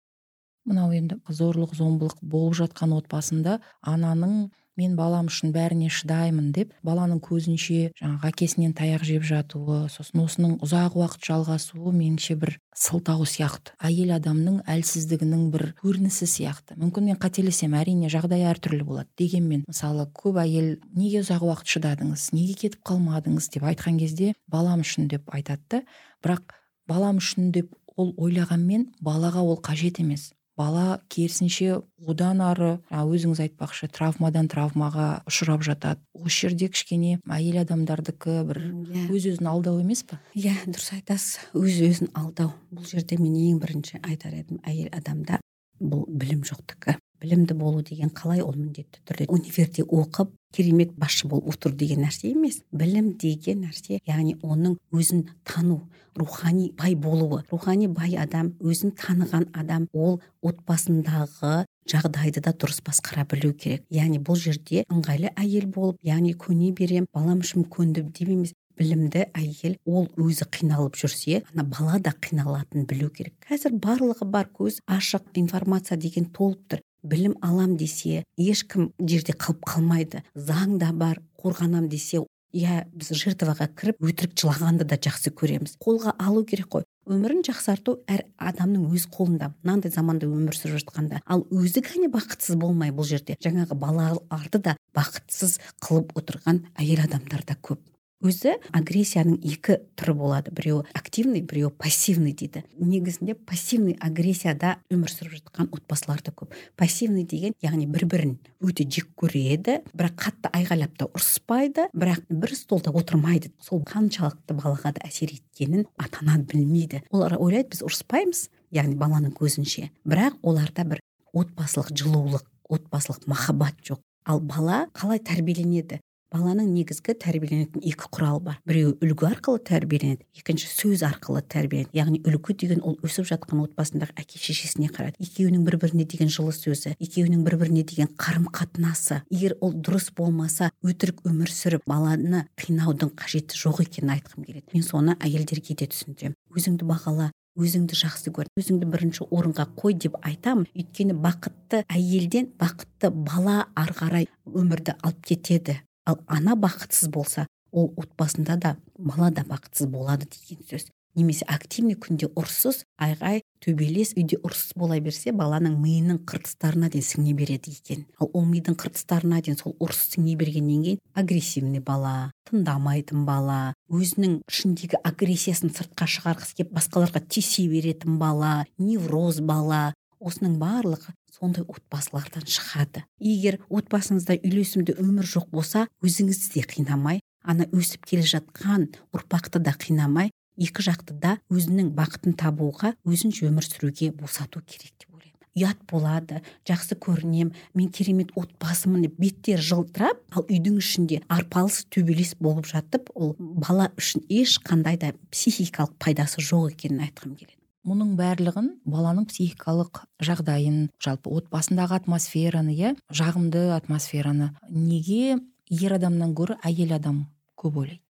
Мынау 0.68 0.92
енді 0.92 1.18
зорлық 1.32 1.74
зомбылық 1.78 2.20
болып 2.22 2.58
жатқан 2.60 2.92
отбасында 2.98 3.58
ананың 3.80 4.50
мен 4.78 4.94
балам 4.98 5.28
үшін 5.28 5.52
бәріне 5.54 5.90
шыдаймын 5.92 6.52
деп 6.54 6.72
баланың 6.86 7.20
көзінше 7.24 7.90
жаңағы 7.98 8.30
әкесінен 8.30 8.72
таяқ 8.78 9.04
жеп 9.08 9.26
жатуы 9.28 9.84
сосын 9.92 10.24
осының 10.24 10.56
ұзақ 10.64 10.96
уақыт 11.00 11.28
жалғасуы 11.28 11.92
меніңше 11.92 12.38
бір 12.38 12.54
сылтау 12.78 13.26
сияқты. 13.26 13.74
Әйел 13.82 14.14
адамның 14.14 14.60
әлсіздігінің 14.70 15.48
бір 15.50 15.64
көрінісі 15.82 16.28
сияқты. 16.30 16.76
Мүмкін 16.78 17.10
мен 17.10 17.18
қателесемін 17.18 17.80
әрине 17.80 18.10
жағдай 18.12 18.46
әртүрлі 18.52 18.86
болады 18.86 19.10
дегенмен 19.18 19.64
мысалы 19.66 20.06
көп 20.14 20.38
әйел 20.44 20.76
неге 20.94 21.24
ұзақ 21.24 21.42
уақыт 21.48 21.74
шыдадыңыз? 21.74 22.28
Неге 22.38 22.54
кетіп 22.62 22.86
қалмадыңыз? 22.86 23.50
деп 23.54 23.66
айтқан 23.66 23.98
кезде 23.98 24.32
балам 24.46 24.84
үшін 24.84 25.08
деп 25.10 25.28
айтады 25.34 25.62
да 25.70 25.82
бірақ 26.22 26.54
балам 26.88 27.18
үшін 27.18 27.50
деп 27.52 27.72
ол 27.96 28.14
ойлағанмен 28.16 28.92
балаға 29.02 29.42
ол 29.42 29.58
қажет 29.58 30.00
емес. 30.02 30.32
Бала 30.58 30.98
керісінше 31.12 31.80
одан 32.02 32.42
ары 32.42 32.70
өзіңіз 32.90 33.42
айтпақшы 33.46 33.88
травмадан 33.94 34.50
травмаға 34.50 35.08
ұшырап 35.30 35.64
жатады 35.66 36.02
осы 36.18 36.48
жерде 36.48 36.68
кішкене 36.74 37.18
әйел 37.30 37.60
адамдардікі 37.62 38.38
бір 38.48 38.62
yeah. 38.66 39.06
Иә. 39.06 39.08
өз 39.14 39.28
өзін 39.32 39.50
алдау 39.52 39.78
емес 39.82 40.02
па 40.08 40.18
иә 40.34 40.50
yeah, 40.50 40.64
дұрыс 40.66 40.92
айтасыз 40.98 41.52
өз 41.54 41.82
өзін 41.88 42.12
алдау 42.18 42.52
бұл 42.74 42.88
жерде 42.90 43.20
мен 43.22 43.36
ең 43.38 43.62
бірінші 43.62 44.02
айтар 44.02 44.34
едім 44.40 44.62
әйел 44.66 44.90
адамда 44.98 45.38
бұл 45.78 46.06
білім 46.10 46.42
жоқтікі 46.48 46.98
білімді 47.22 47.54
болу 47.54 47.82
деген 47.82 48.10
қалай 48.10 48.42
ол 48.42 48.54
міндетті 48.56 49.02
түрде? 49.06 49.26
Универде 49.28 49.82
оқып 49.82 50.34
керемет 50.54 50.94
басшы 50.96 51.28
болып 51.28 51.48
отыр 51.52 51.72
деген 51.72 52.04
нәрсе 52.04 52.30
емес. 52.32 52.62
Білім 52.72 53.14
деген 53.20 53.64
нәрсе 53.66 54.00
яғни 54.06 54.36
оның 54.42 54.78
өзін 54.92 55.26
тану 55.44 55.88
рухани 56.16 56.72
бай 56.78 56.94
болуы. 56.94 57.42
Рухани 57.50 57.88
бай 57.88 58.16
адам 58.16 58.54
өзін 58.60 58.94
таныған 58.98 59.48
адам 59.54 59.88
ол 59.92 60.20
отбасындағы 60.42 61.66
жағдайды 61.88 62.42
да 62.44 62.52
дұрыс 62.52 62.80
басқара 62.84 63.26
білу 63.28 63.52
керек. 63.54 63.84
Яғни 63.90 64.18
бұл 64.18 64.38
жерде 64.40 64.84
ыңғайлы 64.88 65.34
әйел 65.36 65.68
болып 65.72 66.00
яғни 66.02 66.34
көне 66.34 66.72
берем 66.72 67.06
балам 67.12 67.44
үшін 67.44 67.68
көндім 67.70 68.10
деп 68.12 68.28
емес 68.28 68.54
білімді 68.78 69.26
әйел 69.34 69.76
ол 69.86 70.06
өзі 70.20 70.46
қиналып 70.54 70.98
жүрсе 70.98 71.42
ана 71.52 71.64
бала 71.66 71.98
да 71.98 72.12
қиналатынын 72.14 72.86
білу 72.88 73.10
керек. 73.10 73.34
Қазір 73.48 73.74
барлығы 73.82 74.28
бар 74.30 74.50
көз 74.54 74.80
ашық 74.86 75.32
информация 75.40 75.98
деген 75.98 76.30
толып 76.34 76.62
тұр. 76.70 76.84
Білім 77.02 77.36
алам 77.42 77.76
десе 77.76 78.24
ешкім 78.36 78.92
жерде 78.98 79.34
қалып 79.34 79.62
қалмайды 79.68 80.24
заң 80.34 80.78
да 80.82 80.92
бар 80.92 81.22
қорғанам 81.38 81.88
десе 81.88 82.24
иә 82.54 82.84
біз 82.96 83.12
жертваға 83.12 83.68
кіріп 83.76 84.00
өтірік 84.02 84.36
жылағанды 84.38 84.86
да 84.88 84.96
жақсы 84.96 85.32
көреміз. 85.36 85.76
Қолға 85.82 86.14
алу 86.18 86.44
керек 86.48 86.70
қой. 86.72 86.86
Өмірін 87.08 87.42
жақсарту 87.44 87.98
әр 88.08 88.24
адамның 88.36 88.88
өз 88.96 89.06
қолында. 89.12 89.52
Мынандай 89.64 89.92
заманда 89.92 90.28
өмір 90.28 90.56
сүріп 90.56 90.80
жатқанда. 90.80 91.20
Ал 91.26 91.44
өзі 91.52 91.82
кәне 91.84 92.08
бақытсыз 92.12 92.56
болмай 92.60 92.92
бұл 92.92 93.08
жерде. 93.08 93.36
Жаңағы 93.44 93.76
балаларды 93.76 94.60
да 94.64 94.76
бақытсыз 94.96 95.58
қылып 95.84 96.16
отырған 96.16 96.64
әйел 96.76 97.04
адамдар 97.04 97.44
да 97.48 97.56
көп. 97.60 97.80
Өзі 98.24 98.56
агрессияның 98.74 99.38
екі 99.46 99.78
түрі 99.98 100.14
болады. 100.18 100.52
Біреуі 100.54 100.86
активный 100.96 101.42
біреуі 101.42 101.70
пассивный 101.78 102.32
дейді. 102.32 102.64
Негізінде 102.78 103.34
пассивный 103.34 103.96
агрессияда 104.00 104.76
өмір 104.90 105.12
сүріп 105.12 105.38
жатқан 105.38 105.70
отбасылар 105.74 106.22
да 106.26 106.32
көп. 106.34 106.54
Пассивный 106.76 107.24
деген 107.24 107.54
яғни 107.62 107.86
бір 107.86 108.06
бірін 108.10 108.34
өте 108.64 108.86
жек 108.88 109.12
көреді 109.18 109.78
бірақ 109.94 110.18
қатты 110.24 110.52
айғайлап 110.52 110.98
та 110.98 111.08
ұрыспайды 111.12 111.88
бірақ 111.94 112.26
бір 112.28 112.54
столда 112.58 112.90
отырмайды. 112.90 113.52
Сол 113.62 113.84
қаншалықты 113.86 114.58
балаға 114.58 114.96
да 114.98 115.06
әсер 115.06 115.30
еткенін 115.34 115.86
ата 115.96 116.24
ана 116.24 116.40
білмейді. 116.42 117.04
Олар 117.10 117.38
ойлайды 117.38 117.76
біз 117.76 117.84
ұрыспаймыз 117.86 118.48
яғни 118.74 118.98
баланың 118.98 119.36
көзінше. 119.38 119.92
Бірақ 120.08 120.40
оларда 120.42 120.84
бір 120.84 121.04
отбасылық 121.32 121.94
жылулық 121.94 122.44
отбасылық 122.68 123.28
махаббат 123.30 123.78
жоқ. 123.84 124.02
Ал 124.28 124.40
бала 124.44 124.86
қалай 124.92 125.22
тәрбиеленеді? 125.24 126.02
Баланың 126.32 126.68
негізгі 126.74 127.14
тәрбиеленетін 127.22 127.82
екі 127.82 128.08
құралы 128.12 128.42
бар. 128.44 128.58
Біреуі 128.68 128.96
үлгі 129.04 129.28
арқылы 129.30 129.62
тәрбиеленеді 129.68 130.26
екінші 130.38 130.68
сөз 130.70 131.04
арқылы 131.08 131.42
тәрбиеленеді. 131.48 131.94
Яғни 131.96 132.20
үлгі 132.26 132.56
деген 132.62 132.82
ол 132.84 132.98
өсіп 133.06 133.28
жатқан 133.30 133.62
отбасындағы 133.64 134.16
әке 134.20 134.40
шешесіне 134.42 134.90
қарайды 134.92 135.22
екеуінің 135.24 135.64
бір 135.66 135.78
біріне 135.82 136.04
деген 136.08 136.32
жылы 136.32 136.52
сөзі 136.56 136.94
екеуінің 136.98 137.44
бір 137.46 137.58
біріне 137.62 137.84
деген 137.88 138.12
қарым 138.20 138.48
қатынасы 138.52 139.22
егер 139.30 139.56
ол 139.60 139.72
дұрыс 139.72 140.10
болмаса 140.16 140.70
өтірік 140.84 141.24
өмір 141.28 141.52
сүріп 141.52 141.88
баланы 141.88 142.44
қинаудың 142.60 143.14
қажеті 143.18 143.58
жоқ 143.58 143.82
екенін 143.86 144.16
айтқым 144.18 144.44
келеді. 144.44 144.68
Мен 144.74 144.84
соны 144.84 145.16
әйелдерге 145.20 145.76
де 145.78 145.88
түсіндіремін. 145.88 146.36
Өзіңді 146.54 146.88
бағала 146.88 147.32
өзіңді 147.58 147.98
жақсы 147.98 148.32
көр 148.34 148.48
өзіңді 148.58 148.86
бірінші 148.92 149.26
орынға 149.34 149.66
қой 149.78 149.96
деп 149.98 150.18
айтамын. 150.22 150.68
Өйткені 150.78 151.16
бақытты 151.18 151.82
әйелден 151.90 152.52
бақытты 152.60 153.10
бала 153.10 153.66
ары 153.74 153.96
қарай 153.98 154.28
өмірді 154.46 154.94
алып 155.02 155.24
кетеді. 155.32 155.80
Ал 156.08 156.20
ана 156.26 156.56
бақытсыз 156.56 157.10
болса 157.12 157.46
ол 157.72 157.92
отбасында 157.96 158.56
да 158.56 158.76
бала 158.98 159.30
да 159.30 159.44
бақытсыз 159.44 159.86
болады 159.92 160.26
деген 160.26 160.64
сөз. 160.70 160.88
Немесе 161.18 161.44
активный 161.50 161.96
күнде 161.98 162.28
ұрсыз 162.38 162.84
айғай 163.02 163.40
төбелес 163.64 164.12
үйде 164.14 164.38
ұрсыз 164.44 164.76
бола 164.78 165.00
берсе 165.02 165.32
баланың 165.34 165.74
миының 165.82 166.20
қыртыстарына 166.30 166.90
дейін 166.92 167.04
сіңе 167.04 167.34
береді 167.34 167.72
екен. 167.74 168.04
Ал 168.20 168.30
ол 168.32 168.46
мидың 168.46 168.76
қыртыстарына 168.78 169.40
дейін 169.42 169.58
сол 169.58 169.74
ұрыс 169.82 170.04
сіңе 170.14 170.36
бергеннен 170.38 170.84
кейін 170.84 171.00
агрессивный 171.18 171.82
бала 171.82 172.30
тыңдамайтын 172.48 173.24
бала 173.26 173.74
өзінің 173.90 174.40
ішіндегі 174.46 175.02
агрессиясын 175.02 175.74
сыртқа 175.74 176.06
шығарғысы 176.06 176.60
келіп 176.60 176.76
басқаларға 176.78 177.24
тиісе 177.26 177.66
беретін 177.72 178.20
бала 178.22 178.62
невроз 178.78 179.42
бала 179.42 179.88
осының 180.20 180.58
барлығы 180.62 181.16
сондай 181.38 181.64
отбасылардан 181.68 182.46
шығады. 182.46 183.04
Егер 183.22 183.60
отбасыңызда 183.70 184.38
үйлесімді 184.42 184.98
өмір 184.98 185.26
жоқ 185.28 185.48
болса 185.54 185.86
өзіңізді 186.04 186.58
де 186.58 186.66
қинамай 186.74 187.22
ана 187.48 187.68
өсіп 187.72 188.06
келе 188.08 188.26
жатқан 188.26 188.88
ұрпақты 189.14 189.62
да 189.62 189.74
қинамай 189.78 190.32
екі 190.58 190.84
жақты 190.84 191.16
да 191.22 191.36
өзінің 191.52 191.92
бақытын 191.96 192.36
табуға 192.38 192.94
өзінше 193.06 193.46
өмір 193.48 193.66
сүруге 193.66 194.10
босату 194.12 194.60
керек 194.66 194.92
деп 194.98 195.14
ойлаймын. 195.14 195.36
Ұят 195.58 195.80
болады 195.90 196.40
жақсы 196.68 196.98
көрінем 197.02 197.52
мен 197.74 197.92
керемет 197.94 198.34
отбасымын 198.38 199.06
деп 199.06 199.18
беттері 199.22 199.62
жылтырап 199.64 200.20
ал 200.34 200.46
үйдің 200.46 200.80
ішінде 200.82 201.22
арпалыс 201.28 201.84
төбелес 201.94 202.34
болып 202.42 202.68
жатып 202.70 203.10
ол 203.14 203.36
бала 203.38 203.90
үшін 203.98 204.26
ешқандай 204.28 204.98
да 204.98 205.14
психикалық 205.30 205.94
пайдасы 206.02 206.42
жоқ 206.42 206.74
екенін 206.74 207.06
айтқым 207.06 207.38
келеді. 207.38 207.57
Мұның 207.86 208.16
барлығын 208.18 208.72
баланың 208.88 209.28
психикалық 209.30 210.02
жағдайын 210.24 210.88
жалпы 211.04 211.30
отбасындағы 211.38 211.98
атмосфераны 212.00 212.74
иә 212.74 212.96
жағымды 213.12 213.68
атмосфераны. 213.76 214.52
Неге 214.68 215.38
ер 215.70 215.96
адамнан 215.98 216.34
гөрі 216.34 216.58
әйел 216.64 216.96
адам 216.98 217.26
көп 217.56 217.82
ойлайды? 217.84 218.07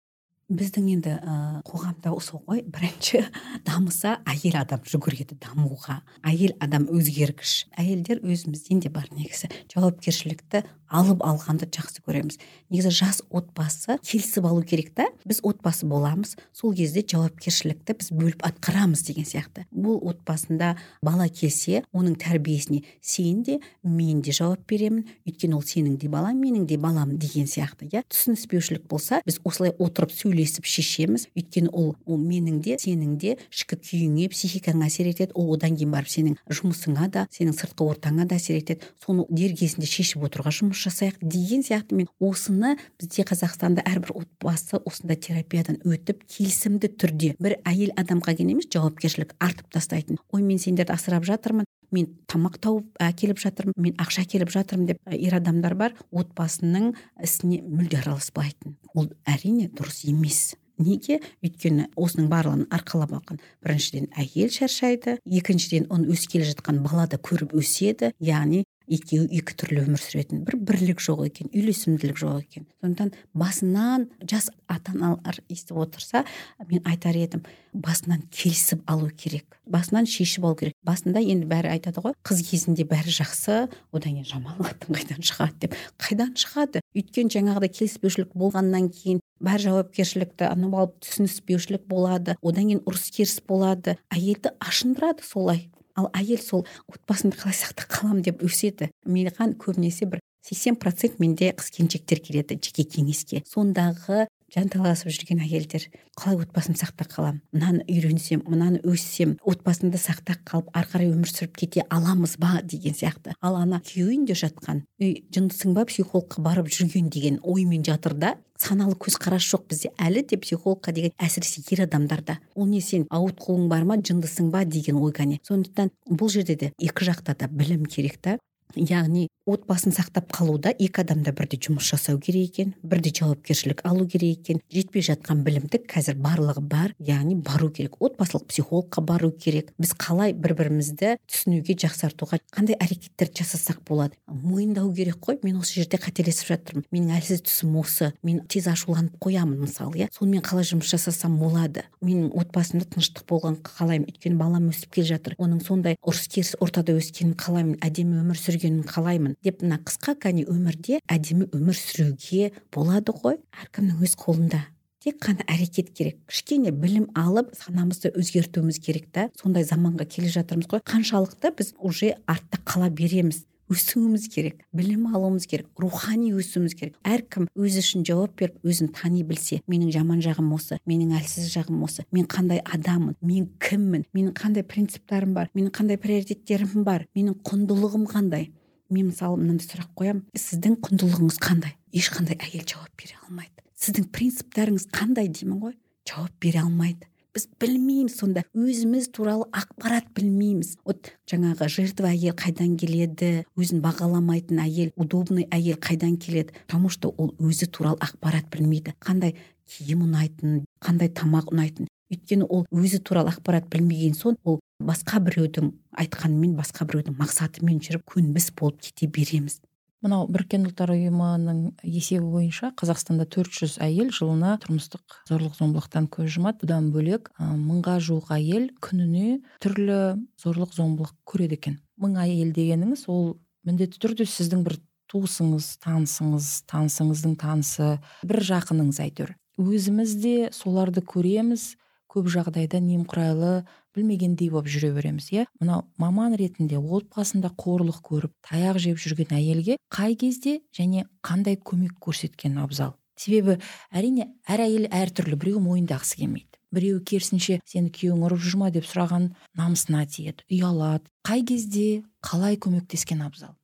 Біздің 0.45 0.89
енді 0.93 1.13
ә, 1.17 1.35
қоғамда 1.65 2.11
осы 2.13 2.37
ғой. 2.45 2.61
Бірінші 2.69 3.23
дамыса 3.67 4.19
әйел 4.29 4.59
адам 4.59 4.83
жүгіреді 4.85 5.39
дамуға. 5.41 6.01
Әйел 6.21 6.53
адам 6.61 6.85
өзгергіш. 6.93 7.65
Әйелдер 7.81 8.21
өзімізден 8.21 8.83
де 8.85 8.91
бар 8.93 9.09
негізі. 9.15 9.49
Жауапкершілікті 9.73 10.61
алып 10.85 11.23
алғанды 11.25 11.65
жақсы 11.73 12.03
көреміз. 12.05 12.37
Негізі 12.69 12.91
жас 12.93 13.21
отбасы 13.33 13.97
келісіп 14.05 14.45
алу 14.45 14.61
керек 14.61 14.91
та. 14.93 15.07
Біз 15.25 15.41
отбасы 15.41 15.89
боламыз. 15.89 16.35
Сол 16.53 16.75
кезде 16.77 17.01
жауапкершілікті 17.01 17.97
біз 17.97 18.11
бөліп 18.13 18.45
атқарамыз 18.45 19.01
деген 19.07 19.25
сияқты. 19.25 19.65
Бұл 19.73 19.97
отбасында 20.11 20.75
бала 21.01 21.25
келсе 21.29 21.81
оның 21.89 22.19
тәрбиесіне 22.21 22.83
сен 23.01 23.41
де 23.43 23.57
мен 23.81 24.21
де 24.21 24.35
жауап 24.35 24.61
беремін. 24.69 25.07
Өйткені 25.25 25.57
ол 25.57 25.65
сенің 25.65 25.97
де 25.97 26.09
балаң 26.11 26.37
менің 26.37 26.69
де 26.69 26.77
балам 26.77 27.17
деген 27.17 27.49
сияқты 27.49 27.89
иә. 27.89 28.05
Түсініспеушілік 28.13 28.85
болса 28.91 29.23
біз 29.25 29.41
осылай 29.43 29.73
отырып 29.79 30.13
сөйлесіп 30.35 30.65
шешеміз. 30.67 31.27
Өйткені 31.35 31.69
ол 31.71 31.95
ол 32.05 32.19
менің 32.19 32.59
де 32.63 32.75
сенің 32.79 33.15
де 33.19 33.35
ішкі 33.51 33.77
күйіңе 33.79 34.27
психикаңа 34.29 34.89
әсер 34.89 35.07
етеді. 35.09 35.31
Ол 35.35 35.53
одан 35.55 35.75
кейін 35.77 35.93
барып 35.93 36.11
сенің 36.11 36.35
жұмысыңа 36.49 37.07
да 37.11 37.25
сенің 37.31 37.55
сыртқы 37.55 37.87
ортаңа 37.87 38.27
да 38.27 38.35
әсер 38.35 38.59
етеді. 38.59 38.85
Соны 39.03 39.25
дер 39.29 39.55
кезінде 39.55 39.87
шешіп 39.87 40.25
отыруға 40.27 40.51
жұмыс 40.51 40.81
жасайық 40.83 41.21
деген 41.21 41.63
сияқты. 41.63 41.95
Мен 41.95 42.09
осыны 42.19 42.75
бізде 42.99 43.23
қазақстанда 43.23 43.85
әрбір 43.85 44.15
отбасы 44.21 44.81
осындай 44.83 45.17
терапиядан 45.17 45.79
өтіп 45.85 46.25
келісімді 46.27 46.91
түрде 46.99 47.35
бір 47.39 47.59
әйел 47.63 47.95
адамға 47.95 48.35
ғана 48.35 48.57
емес 48.57 48.69
жауапкершілік 48.73 49.35
артып 49.39 49.71
тастайтын. 49.71 50.19
Ой 50.31 50.43
мен 50.43 50.59
сендерді 50.59 50.95
асырап 50.95 51.25
жатырмын. 51.27 51.65
Мен 51.95 52.11
тамақ 52.31 52.59
тауып 52.63 52.99
әкеліп 53.03 53.39
жатырмын 53.41 53.77
мен 53.87 53.95
ақша 54.01 54.25
әкеліп 54.25 54.51
жатырмын 54.53 54.91
деп 54.91 55.15
ер 55.15 55.37
адамдар 55.39 55.77
бар 55.79 55.95
отбасының 56.11 56.91
ісіне 57.23 57.61
мүлде 57.63 58.01
араласпайтын. 58.03 58.77
Ол 58.93 59.09
әрине 59.25 59.69
дұрыс 59.71 60.03
емес. 60.09 60.55
Неге? 60.75 61.21
Өйткені 61.45 61.87
осының 61.95 62.27
барлығын 62.31 62.65
арқалап 62.75 63.13
алған. 63.15 63.39
Біріншіден 63.63 64.09
әйел 64.19 64.51
шаршайды 64.51 65.17
екіншіден 65.23 65.87
оны 65.93 66.11
өсіп 66.11 66.35
келе 66.35 66.49
жатқан 66.49 66.81
бала 66.83 67.07
да 67.07 67.15
көріп 67.15 67.55
өседі. 67.55 68.11
Яғни 68.19 68.65
екеуі 68.87 69.29
екі 69.39 69.55
түрлі 69.57 69.83
өмір 69.85 70.01
сүретін. 70.01 70.43
Бір 70.47 70.57
бірлік 70.61 71.01
жоқ 71.03 71.25
екен 71.27 71.49
үйлесімділік 71.51 72.19
жоқ 72.21 72.43
екен. 72.43 72.67
Сондықтан 72.81 73.13
басынан 73.33 74.07
жас 74.21 74.49
ата 74.67 74.93
аналар 74.93 75.41
естіп 75.49 75.79
отырса 75.81 76.25
мен 76.69 76.81
айтар 76.85 77.17
едім 77.17 77.45
басынан 77.73 78.23
келісіп 78.31 78.83
алу 78.87 79.09
керек. 79.09 79.59
Басынан 79.65 80.07
шешіп 80.07 80.45
алу 80.45 80.55
керек. 80.59 80.75
Басында 80.85 81.21
енді 81.21 81.49
бәрі 81.49 81.73
айтады 81.75 82.03
ғой 82.03 82.15
қыз 82.25 82.43
кезінде 82.47 82.85
бәрі 82.87 83.11
жақсы 83.11 83.65
одан 83.91 84.15
кейін 84.15 84.29
жаман 84.29 84.61
атын 84.63 84.95
қайдан 84.95 85.25
шығады 85.25 85.65
деп. 85.65 85.77
Қайдан 85.99 86.33
шығады? 86.39 86.81
Өйткені 86.95 87.33
жаңағыдай 87.35 87.73
келіспеушілік 87.75 88.35
болғаннан 88.37 88.89
кейін 88.93 89.21
бәрі 89.43 89.67
жауапкершілікті 89.69 90.47
анау 90.47 90.85
алып 90.85 90.99
түсініспеушілік 91.03 91.87
болады. 91.89 92.37
Одан 92.41 92.69
кейін 92.69 92.83
ұрыс 92.87 93.09
керіс 93.11 93.41
болады. 93.45 93.97
Әйелді 94.13 94.55
ашындырады 94.63 95.25
солай. 95.25 95.67
Ал 95.95 96.09
әйел 96.13 96.41
сол 96.43 96.65
отбасымды 96.91 97.39
қалай 97.39 97.57
сақтап 97.57 97.89
қаламын 97.91 98.23
деп 98.27 98.43
өседі 98.45 98.91
маған 99.07 99.55
көбінесе 99.61 100.09
бір 100.11 100.21
сексен 100.45 100.75
процент 100.77 101.19
менде 101.19 101.51
қыз 101.57 101.71
келіншектер 101.73 102.21
келеді 102.21 102.59
жеке 102.61 102.85
кеңеске. 102.85 103.41
Сондағы 103.49 104.27
жанталасып 104.55 105.11
жүрген 105.11 105.41
әйелдер 105.43 105.89
қалай 106.15 106.39
отбасымды 106.45 106.79
сақтап 106.79 107.11
қаламын 107.11 107.41
мынаны 107.51 107.83
үйренсем 107.91 108.43
мынаны 108.47 108.79
өссем 108.87 109.35
отбасымды 109.43 109.99
сақтап 109.99 110.45
қалып 110.47 110.71
ары 110.73 110.89
қарай 110.93 111.11
өмір 111.11 111.31
сүріп 111.31 111.55
кете 111.59 111.83
аламыз 111.89 112.37
ба? 112.39 112.61
деген 112.63 112.95
сияқты. 112.95 113.35
Ал 113.41 113.57
ана 113.59 113.81
күйеу 113.83 114.09
үйінде 114.09 114.35
жатқан 114.39 114.83
үй 115.01 115.25
жындысың 115.35 115.75
ба 115.75 115.85
психологқа 115.85 116.41
барып 116.41 116.71
жүрген? 116.71 117.09
деген 117.09 117.39
оймен 117.43 117.83
жатыр 117.83 118.13
да 118.13 118.35
саналы 118.57 118.95
көзқарас 118.95 119.43
жоқ 119.43 119.67
бізде. 119.69 119.91
Әлі 119.99 120.23
де 120.29 120.39
психологқа 120.39 120.93
деген 120.95 121.11
әсіресе 121.19 121.63
ер 121.75 121.85
адамдарда 121.85 122.39
ол 122.55 122.67
не 122.67 122.81
сен 122.81 123.05
ауытқуың 123.11 123.67
бар 123.67 123.83
ма 123.83 123.99
жындысың 123.99 124.51
ба? 124.51 124.63
деген 124.65 124.95
ой 124.95 125.11
кәне 125.11 125.41
сондықтан 125.43 125.91
бұл 126.09 126.31
жерде 126.31 126.55
де 126.55 126.71
екі 126.79 127.11
жақта 127.11 127.35
да 127.35 127.51
білім 127.51 127.85
керек 127.85 128.17
та. 128.21 128.37
Яғни 128.75 129.27
отбасын 129.45 129.93
сақтап 129.93 130.31
қалуда 130.33 130.71
екі 130.73 131.03
адам 131.03 131.21
да 131.23 131.31
бірдей 131.35 131.59
жұмыс 131.61 131.85
жасау 131.91 132.17
керек 132.19 132.49
екен 132.49 132.73
бірдей 132.81 133.13
жауапкершілік 133.13 133.83
алу 133.85 134.07
керек 134.09 134.39
екен. 134.39 134.61
Жетпей 134.73 135.05
жатқан 135.05 135.43
білімді 135.45 135.83
қазір 135.85 136.17
барлығы 136.17 136.63
бар 136.65 136.95
яғни 136.97 137.35
бару 137.37 137.69
керек 137.69 137.99
отбасылық 138.01 138.47
психологқа 138.49 139.03
бару 139.05 139.29
керек. 139.31 139.69
Біз 139.77 139.93
қалай 139.93 140.33
бір 140.33 140.55
бірімізді 140.57 141.15
түсінуге 141.29 141.77
жақсартуға 141.85 142.39
қандай 142.49 142.77
әрекеттерді 142.81 143.43
жасасақ 143.43 143.83
болады? 143.87 144.17
Мойындау 144.25 144.89
керек 144.93 145.21
қой. 145.21 145.37
Мен 145.43 145.59
осы 145.61 145.81
жерде 145.81 145.99
қателесіп 146.01 146.49
жатырмын. 146.49 146.87
Менің 146.91 147.13
әлсіз 147.19 147.45
тұсым 147.45 147.77
осы. 147.77 148.11
Мен 148.25 148.41
тез 148.49 148.65
ашуланып 148.71 149.19
қоямын 149.21 149.61
мысалы 149.61 150.01
иә. 150.01 150.09
Сонымен 150.15 150.41
қалай 150.45 150.65
жұмыс 150.65 150.89
жасасам 150.89 151.37
болады? 151.37 151.85
Менің 152.01 152.31
отбасымда 152.33 152.89
тыныштық 152.95 153.27
болғанын 153.29 153.61
қалаймын. 153.65 154.09
Өйткені 154.09 154.39
балам 154.39 154.69
өсіп 154.71 154.95
келе 154.97 155.11
жатыр. 155.13 155.37
Оның 155.37 155.61
сондай 155.65 155.99
ұрыс 156.01 156.27
керіс 156.31 156.55
ортада 156.59 156.95
өскенін 156.97 157.35
қалаймын. 157.39 157.79
Әдемі 157.85 158.21
өмір 158.23 158.39
сүргенін 158.65 158.85
қалаймын 158.89 159.35
деп 159.43 159.61
мына 159.61 159.77
қысқа 159.85 160.15
кәне 160.17 160.45
өмірде 160.49 160.99
әдемі 161.07 161.47
өмір 161.53 161.77
сүруге 161.77 162.51
болады 162.73 163.13
ғой. 163.13 163.37
Әркімнің 163.61 164.01
өз 164.01 164.15
қолында. 164.17 164.61
Тек 165.05 165.19
қана 165.21 165.45
әрекет 165.45 165.91
керек. 165.93 166.17
Кішкене 166.25 166.71
білім 166.71 167.11
алып 167.13 167.53
санамызды 167.53 168.09
өзгертуіміз 168.17 168.79
керек 168.81 169.11
та. 169.13 169.29
Сондай 169.37 169.63
заманға 169.63 170.07
келе 170.09 170.31
жатырмыз 170.33 170.69
ғой. 170.71 170.81
Қаншалықты 170.81 171.53
біз 171.53 171.75
уже 171.77 172.15
артта 172.25 172.57
қала 172.65 172.89
береміз. 172.89 173.45
Өсуіміз 173.71 174.27
керек 174.33 174.61
білім 174.75 175.07
алуымыз 175.11 175.47
керек 175.49 175.67
рухани 175.81 176.31
өсуіміз 176.35 176.75
керек. 176.77 176.97
Әркім 177.03 177.47
өзі 177.55 177.81
үшін 177.81 178.05
жауап 178.07 178.35
беріп 178.39 178.59
өзін 178.65 178.91
тани 178.93 179.23
білсе 179.25 179.61
менің 179.71 179.93
жаман 179.95 180.21
жағым 180.25 180.51
осы 180.55 180.77
менің 180.85 181.15
әлсіз 181.19 181.49
жағым 181.53 181.81
осы 181.87 182.05
мен 182.11 182.27
қандай 182.29 182.61
адаммын 182.61 183.17
мен 183.21 183.49
кіммін 183.59 184.05
менің 184.13 184.35
қандай 184.37 184.65
принциптарым 184.67 185.33
бар 185.33 185.49
менің 185.55 185.73
қандай 185.73 185.97
приоритеттерім 186.01 186.85
бар 186.85 187.07
менің 187.15 187.39
құндылығым 187.47 188.05
қандай? 188.11 188.51
Мен 188.93 189.09
мысалы 189.09 189.39
мынандай 189.41 189.65
сұрақ 189.65 189.95
қоямын. 189.97 190.21
Сіздің 190.37 190.75
құндылығыңыз 190.85 191.39
қандай? 191.41 191.73
Ешқандай 191.89 192.37
әйел 192.37 192.67
жауап 192.69 192.93
бере 193.01 193.17
алмайды. 193.25 193.65
Сіздің 193.81 194.11
принциптарыңыз 194.13 194.85
қандай 194.93 195.31
деймін 195.33 195.63
ғой? 195.63 195.73
Жауап 196.05 196.37
бере 196.39 196.61
алмайды. 196.61 197.09
Біз 197.35 197.49
білмейміз 197.59 198.15
сонда. 198.17 198.43
Өзіміз 198.55 199.09
туралы 199.11 199.45
ақпарат 199.51 200.07
білмейміз. 200.15 200.77
Вот 200.87 201.11
жаңағы 201.29 201.67
жертва 201.69 202.13
әйел 202.13 202.35
қайдан 202.39 202.77
келеді? 202.79 203.43
Өзін 203.59 203.83
бағаламайтын 203.83 204.61
әйел 204.63 204.93
удобный 204.95 205.49
әйел 205.51 205.75
қайдан 205.75 206.15
келеді? 206.17 206.55
Потому 206.65 206.89
что 206.89 207.13
ол 207.17 207.35
өзі 207.39 207.67
туралы 207.67 207.99
ақпарат 207.99 208.47
білмейді. 208.53 208.95
Қандай 209.03 209.35
киім 209.67 210.07
ұнайтынын 210.07 210.63
қандай 210.79 211.11
тамақ 211.11 211.51
ұнайтынын 211.51 211.91
өйткені 212.13 212.47
ол 212.47 212.65
өзі 212.71 213.01
туралы 213.03 213.33
ақпарат 213.33 213.67
білмеген 213.71 214.15
соң 214.15 214.37
ол 214.45 214.59
басқа 214.79 215.19
біреудің 215.25 215.71
айтқанымен 216.01 216.55
басқа 216.59 216.85
біреудің 216.87 217.17
мақсатымен 217.19 217.81
жүріп 217.81 218.05
көнбіс 218.13 218.51
болып 218.55 218.83
кете 218.85 219.07
береміз. 219.09 219.59
Мынау 220.03 220.25
біріккен 220.31 220.65
ұлттар 220.69 220.91
ұйымының 220.95 221.59
есебі 221.87 222.27
бойынша 222.33 222.71
қазақстанда 222.79 223.27
400 223.31 223.77
әйел 223.85 224.11
жылына 224.15 224.55
тұрмыстық 224.63 225.19
зорлық 225.29 225.55
зомбылықтан 225.59 226.09
көз 226.13 226.33
жұмады. 226.35 226.65
Бұдан 226.65 226.91
бөлек 226.93 227.31
мыңға 227.39 227.97
жуық 228.03 228.33
әйел 228.35 228.67
күніне 228.83 229.39
түрлі 229.63 229.99
зорлық 230.41 230.75
зомбылық 230.75 231.15
көреді 231.29 231.59
екен. 231.59 231.79
Мың 232.01 232.19
әйел 232.25 232.51
дегеніңіз 232.55 233.07
ол 233.11 233.37
міндетті 233.65 234.01
түрде 234.03 234.27
сіздің 234.29 234.65
бір 234.67 234.77
туысыңыз 235.11 235.71
танысыңыз 235.85 236.51
танысыңыздың 236.71 237.35
танысы 237.41 237.95
бір 238.25 238.43
жақыныңыз 238.51 239.01
әйтеуір. 239.05 239.35
Өзіміз 239.61 240.15
де 240.21 240.35
соларды 240.55 241.03
көреміз. 241.05 241.75
Көп 242.11 242.29
жағдайда 242.31 242.79
немқұрайлы 242.79 243.65
білмегендей 243.95 244.51
болып 244.53 244.67
жүре 244.71 244.91
береміз 244.95 245.31
иә? 245.33 245.45
Мынау 245.59 245.85
маман 245.97 246.35
ретінде 246.37 246.77
отбасында 246.77 247.51
қорлық 247.55 248.01
көріп 248.05 248.33
таяқ 248.45 248.79
жеп 248.83 249.01
жүрген 249.01 249.33
әйелге 249.37 249.77
қай 249.89 250.17
кезде 250.19 250.59
және 250.75 251.07
қандай 251.25 251.57
көмек 251.57 251.97
көрсеткен 252.03 252.59
абзал? 252.61 252.95
Себебі 253.15 253.57
әрине 253.95 254.29
әр 254.47 254.65
әйел 254.67 254.89
әртүрлі 254.91 255.39
біреу 255.39 255.63
мойындағысы 255.63 256.19
келмейді. 256.19 256.51
Біреу 256.75 256.99
керісінше 257.07 257.61
сені 257.63 257.91
күйеуің 257.95 258.25
ұрып 258.27 258.41
жүр 258.43 258.59
ма? 258.59 258.71
деп 258.75 258.83
сұраған 258.89 259.29
намысына 259.55 260.03
тиеді 260.11 260.43
ұялады. 260.51 261.07
Қай 261.23 261.45
кезде 261.47 262.03
қалай 262.19 262.59
көмектескен 262.59 263.23
абзал? 263.23 263.55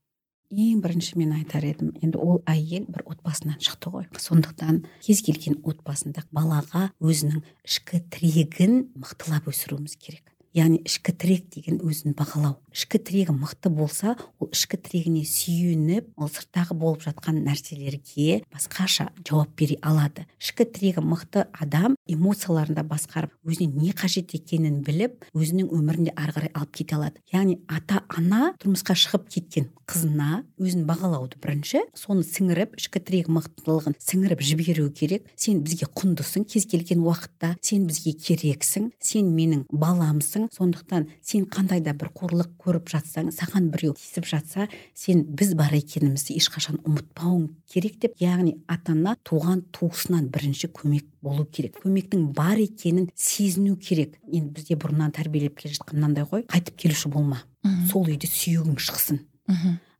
Ең 0.52 0.82
бірінші 0.84 1.18
мен 1.20 1.32
айтар 1.38 1.66
едім 1.66 1.94
енді 2.04 2.20
ол 2.20 2.42
әйел 2.50 2.86
бір 2.92 3.06
отбасынан 3.14 3.60
шықты 3.64 3.92
ғой. 3.94 4.08
Сондықтан 4.20 4.84
кез 5.04 5.24
келген 5.24 5.62
отбасында 5.64 6.26
балаға 6.36 6.90
өзінің 7.00 7.44
ішкі 7.68 8.04
тірегін 8.12 8.92
мықтылап 9.00 9.48
өсіруіміз 9.52 9.96
керек. 9.96 10.31
Яғни 10.58 10.82
ішкі 10.86 11.14
тірек 11.16 11.48
деген 11.54 11.80
өзін 11.84 12.16
бағалау. 12.18 12.58
Ішкі 12.72 13.00
тірегі 13.04 13.36
мықты 13.36 13.72
болса 13.72 14.16
ол 14.40 14.50
ішкі 14.52 14.78
тірегіне 14.80 15.24
сүйеніп 15.28 16.12
ол 16.16 16.32
сырттағы 16.32 16.78
болып 16.80 17.04
жатқан 17.04 17.42
нәрселерге 17.46 18.42
басқаша 18.52 19.10
жауап 19.28 19.52
бере 19.60 19.78
алады. 19.82 20.26
Ішкі 20.40 20.68
тірегі 20.68 21.04
мықты 21.04 21.46
адам 21.52 21.98
эмоцияларын 22.08 22.80
басқарып 22.88 23.36
өзіне 23.44 23.72
не 23.76 23.92
қажет 23.92 24.36
екенін 24.38 24.82
біліп 24.88 25.28
өзінің 25.36 25.72
өмірінде 25.76 26.16
ары 26.16 26.36
қарай 26.38 26.54
алып 26.56 26.76
кете 26.80 26.96
алады. 26.96 27.20
Яғни 27.34 27.60
ата 27.68 28.04
ана 28.10 28.54
тұрмысқа 28.62 28.96
шығып 28.96 29.28
кеткен 29.32 29.70
қызына 29.92 30.44
өзін 30.62 30.86
бағалауды 30.88 31.40
бірінші 31.44 31.84
соны 31.98 32.24
сіңіріп 32.24 32.78
ішкі 32.80 33.02
тірегі 33.04 33.34
мықтылығын 33.36 33.98
сіңіріп 34.00 34.44
жіберу 34.48 34.88
керек. 34.96 35.28
Сен 35.36 35.60
бізге 35.66 35.90
құндысың 35.92 36.46
кез 36.48 36.66
келген 36.72 37.04
уақытта. 37.04 37.56
Сен 37.62 37.88
бізге 37.90 38.14
керексің. 38.16 38.92
Сен 39.04 39.34
менің 39.36 39.66
баламсың. 39.72 40.40
Сондықтан 40.54 41.08
сен 41.21 41.45
қандай 41.51 41.82
да 41.84 41.93
бір 41.93 42.12
қорлық 42.15 42.54
көріп 42.62 42.89
жатсаң 42.91 43.32
саған 43.36 43.69
біреу 43.73 43.93
тиісіп 43.97 44.27
жатса 44.30 44.67
сен 44.97 45.23
біз 45.27 45.54
бар 45.60 45.75
екенімізді 45.77 46.38
ешқашан 46.39 46.80
ұмытпауың 46.82 47.49
керек 47.71 47.99
деп 48.01 48.17
яғни 48.21 48.58
ата 48.67 48.95
ана 48.95 49.17
туған 49.27 49.65
туысынан 49.75 50.30
бірінші 50.32 50.71
көмек 50.73 51.06
болу 51.21 51.45
керек. 51.45 51.77
Көмектің 51.84 52.32
бар 52.34 52.58
екенін 52.62 53.10
сезіну 53.15 53.75
керек. 53.77 54.17
Енді 54.32 54.56
бізде 54.58 54.80
бұрыннан 54.80 55.13
тәрбиелеп 55.15 55.60
келе 55.60 55.75
жатқан 55.75 55.99
мынандай 55.99 56.25
ғой 56.25 56.47
қайтып 56.49 56.80
келуші 56.86 57.12
болма. 57.13 57.43
Сол 57.91 58.10
үйде 58.10 58.30
сүйегің 58.30 58.80
шықсын. 58.82 59.21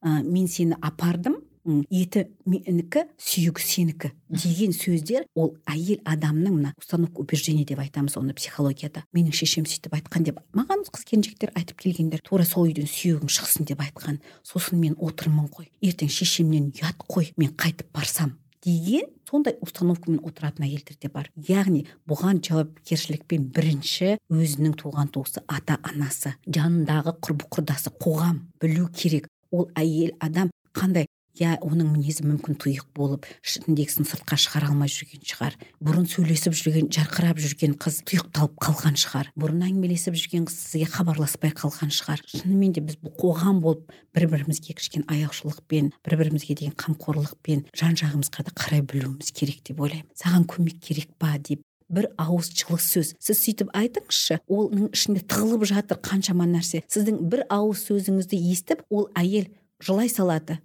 Ә, 0.01 0.23
мен 0.25 0.47
сені 0.49 0.77
апардым 0.82 1.40
еті 1.65 2.26
менікі 2.45 3.06
сүйегі 3.21 3.63
сенікі 3.63 4.12
деген 4.30 4.74
сөздер 4.76 5.26
ол 5.36 5.54
әйел 5.69 6.02
адамның 6.08 6.58
мына 6.58 6.74
установка 6.80 7.21
убеждения 7.21 7.65
деп 7.65 7.80
айтамыз 7.84 8.17
оны 8.17 8.34
психологияда. 8.34 9.04
Менің 9.13 9.36
шешем 9.36 9.67
сөйтіп 9.69 9.95
айтқан 10.00 10.26
деп 10.28 10.41
маған 10.58 10.86
қыз 10.89 11.06
келіншектер 11.10 11.54
айтып 11.56 11.82
келгендер 11.84 12.24
тура 12.26 12.45
сол 12.47 12.69
үйден 12.69 12.89
сүйегің 12.89 13.30
шықсын 13.30 13.69
деп 13.69 13.82
айтқан. 13.84 14.21
Сосын 14.43 14.80
мен 14.82 14.95
отырмын 15.00 15.50
ғой. 15.54 15.69
Ертең 15.82 16.10
шешемнен 16.10 16.71
ұят 16.76 17.06
қой 17.08 17.34
мен 17.38 17.54
қайтып 17.54 17.91
барсам 17.93 18.38
деген 18.63 19.10
сондай 19.30 19.56
установкамен 19.62 20.21
отыратын 20.28 20.65
әйелдер 20.67 20.97
де 21.02 21.10
бар. 21.10 21.30
Яғни 21.36 21.86
бұған 22.10 22.41
жауапкершілікпен 22.45 23.47
бірінші 23.56 24.17
өзінің 24.30 24.76
туған 24.82 25.12
туысы 25.13 25.43
ата 25.47 25.80
анасы 25.88 26.36
жанындағы 26.45 27.15
құрбы 27.24 27.50
құрдасы 27.50 27.93
қоғам 27.97 28.43
білу 28.62 28.88
керек. 28.93 29.28
Ол 29.52 29.69
әйел 29.76 30.13
адам 30.19 30.52
қандай 30.78 31.08
иә 31.39 31.56
оның 31.63 31.91
мінезі 31.94 32.26
мүмкін 32.28 32.58
тұйық 32.60 32.88
болып 32.98 33.26
ішіндегісін 33.46 34.08
сыртқа 34.10 34.38
шығара 34.41 34.72
алмай 34.72 34.91
жүрген 34.91 35.24
шығар. 35.26 35.56
Бұрын 35.80 36.08
сөйлесіп 36.12 36.56
жүрген 36.58 36.89
жарқырап 36.91 37.39
жүрген 37.41 37.78
қыз 37.82 38.02
тұйықталып 38.10 38.58
қалған 38.62 39.00
шығар. 39.00 39.32
Бұрын 39.39 39.63
әңгімелесіп 39.70 40.17
жүрген 40.20 40.46
қыз 40.50 40.60
сізге 40.67 40.89
хабарласпай 40.91 41.56
қалған 41.56 41.94
шығар. 41.96 42.22
Шынымен 42.28 42.76
де 42.76 42.84
біз 42.84 43.00
бұл 43.02 43.15
қоғам 43.22 43.62
болып 43.63 43.91
бір 44.15 44.28
бірімізге 44.34 44.76
кішкене 44.76 45.08
аяушылықпен 45.08 45.91
бір 46.04 46.17
бірімізге 46.20 46.58
деген 46.60 46.76
қамқорлықпен 46.76 47.67
жан 47.72 47.96
жағымызға 47.96 48.48
да 48.48 48.56
қарай 48.56 48.84
білуіміз 48.84 49.32
керек 49.32 49.63
деп 49.67 49.80
ойлаймын. 49.80 50.10
Саған 50.17 50.48
көмек 50.52 50.82
керек 50.84 51.13
па 51.17 51.38
деп. 51.39 51.63
Бір 51.91 52.08
ауыз 52.15 52.54
жылы 52.56 52.80
сөз. 52.80 53.15
Сіз 53.20 53.39
сөйтіп 53.44 53.72
айтыңызшы 53.76 54.38
оның 54.48 54.94
ішінде 54.96 55.26
тығылып 55.28 55.65
жатыр 55.67 56.00
қаншама 56.00 56.48
нәрсе. 56.48 56.86
Сіздің 56.88 57.17
бір 57.28 57.44
ауыз 57.52 57.84
сөзіңізді 57.89 58.39
естіп 58.54 58.86
ол 58.88 59.10
әйел 59.20 59.50
жылай 59.84 60.08
салады. 60.08 60.62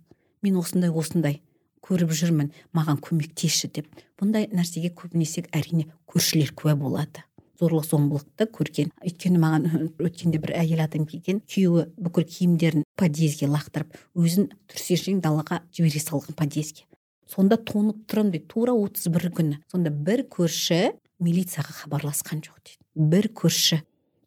Мен 0.46 0.56
осындай 0.62 0.90
осындай 0.90 1.40
көріп 1.86 2.14
жүрмін 2.16 2.50
маған 2.74 2.98
көмектесші 3.04 3.70
деп. 3.74 3.90
Бұндай 4.18 4.48
нәрсеге 4.54 4.90
көбінесе 4.96 5.44
әрине 5.52 5.86
көршілер 6.10 6.54
куә 6.56 6.74
болады. 6.78 7.22
Зорлық 7.60 7.86
зомбылықты 7.88 8.48
көрген 8.52 8.90
өйткені 9.00 9.40
маған 9.40 9.70
өткенде 10.06 10.40
бір 10.42 10.56
әйел 10.58 10.82
адам 10.84 11.06
келген 11.08 11.40
күйеуі 11.48 11.86
бүкіл 11.96 12.26
киімдерін 12.28 12.84
подъездге 13.00 13.48
лақтырып 13.48 13.96
өзін 14.18 14.50
түрсешең 14.72 15.22
далаға 15.24 15.62
жібере 15.72 16.02
салған 16.02 16.36
подъездге 16.36 16.84
сонда 17.30 17.58
тоңып 17.58 18.04
тұрамын 18.10 18.32
дейді 18.34 18.48
тура 18.50 18.74
отыз 18.76 19.08
бір 19.12 19.28
күні. 19.34 19.58
Сонда 19.70 19.90
бір 19.90 20.24
көрші 20.32 20.94
милицияға 21.22 21.74
хабарласқан 21.82 22.42
жоқ 22.44 22.60
дейді 22.62 23.10
бір 23.12 23.30
көрші. 23.34 23.80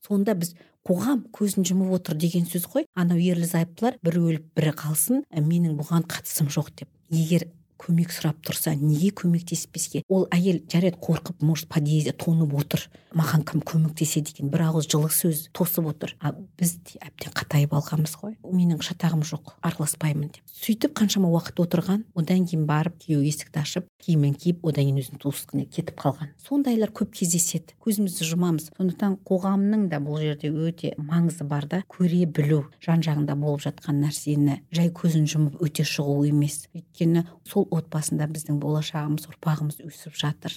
Сонда 0.05 0.35
біз 0.35 0.55
қоғам 0.89 1.21
көзін 1.35 1.67
жұмып 1.69 1.93
отыр 1.99 2.17
деген 2.17 2.47
сөз 2.49 2.65
ғой. 2.73 2.87
Анау 2.97 3.21
ерлі 3.21 3.45
зайыптылар 3.45 3.99
бірі 4.01 4.25
өліп 4.31 4.47
бірі 4.57 4.73
қалсын 4.79 5.21
менің 5.29 5.77
бұған 5.77 6.07
қатысым 6.09 6.49
жоқ 6.49 6.73
деп. 6.81 6.89
Егер 7.13 7.45
көмек 7.79 8.11
сұрап 8.13 8.41
тұрса 8.45 8.75
неге 8.75 9.11
көмектеспеске? 9.15 10.03
Ол 10.09 10.27
әйел 10.35 10.61
жарайды 10.69 10.99
қорқып 10.99 11.43
может 11.45 11.69
подъезде 11.71 12.13
тоңып 12.13 12.55
отыр 12.59 12.85
маған 13.15 13.45
кім 13.47 13.63
көмектеседі 13.65 14.35
екен 14.35 14.51
бір 14.53 14.67
ауыз 14.67 14.87
жылы 14.91 15.09
сөз 15.13 15.47
тосып 15.55 15.87
отыр. 15.89 16.15
А 16.21 16.33
біз 16.59 16.75
әбден 16.99 17.33
қатайып 17.33 17.73
алғанбыз 17.73 18.15
ғой. 18.21 18.35
Менің 18.43 18.83
шатағым 18.85 19.23
жоқ 19.25 19.55
араласпаймын 19.65 20.29
деп. 20.35 20.43
Сөйтіп 20.59 20.93
қаншама 20.99 21.29
уақыт 21.31 21.61
отырған 21.63 22.03
одан 22.19 22.45
кейін 22.45 22.67
барып 22.69 22.99
күйеуі 23.01 23.31
есікті 23.31 23.61
ашып 23.63 23.87
киімін 24.03 24.35
киіп 24.37 24.65
одан 24.67 24.89
кейін 24.89 24.99
өзінің 25.01 25.21
туысқаны 25.23 25.65
кетіп 25.71 25.95
қалған. 26.03 26.33
Сондайлар 26.43 26.91
көп 26.93 27.13
кездеседі. 27.15 27.77
Көзімізді 27.81 28.27
жұмамыз. 28.29 28.69
Сондықтан 28.77 29.17
қоғамның 29.25 29.87
да 29.89 30.01
бұл 30.03 30.19
жерде 30.21 30.51
өте 30.51 30.93
маңызы 30.99 31.47
бар 31.47 31.65
да 31.71 31.81
көре 31.89 32.25
білу 32.27 32.65
жан 32.83 33.01
жағында 33.05 33.37
болып 33.39 33.63
жатқан 33.65 34.03
нәрсені 34.03 34.59
жай 34.75 34.91
көзін 34.91 35.29
жұмып 35.31 35.63
өте 35.63 35.87
шығу 35.87 36.25
емес. 36.27 36.67
Өйткені 36.75 37.25
сол 37.47 37.68
отбасында 37.71 38.27
біздің 38.31 38.59
болашағымыз 38.63 39.29
ұрпағымыз 39.31 39.81
өсіп 39.85 40.17
жатыр. 40.19 40.53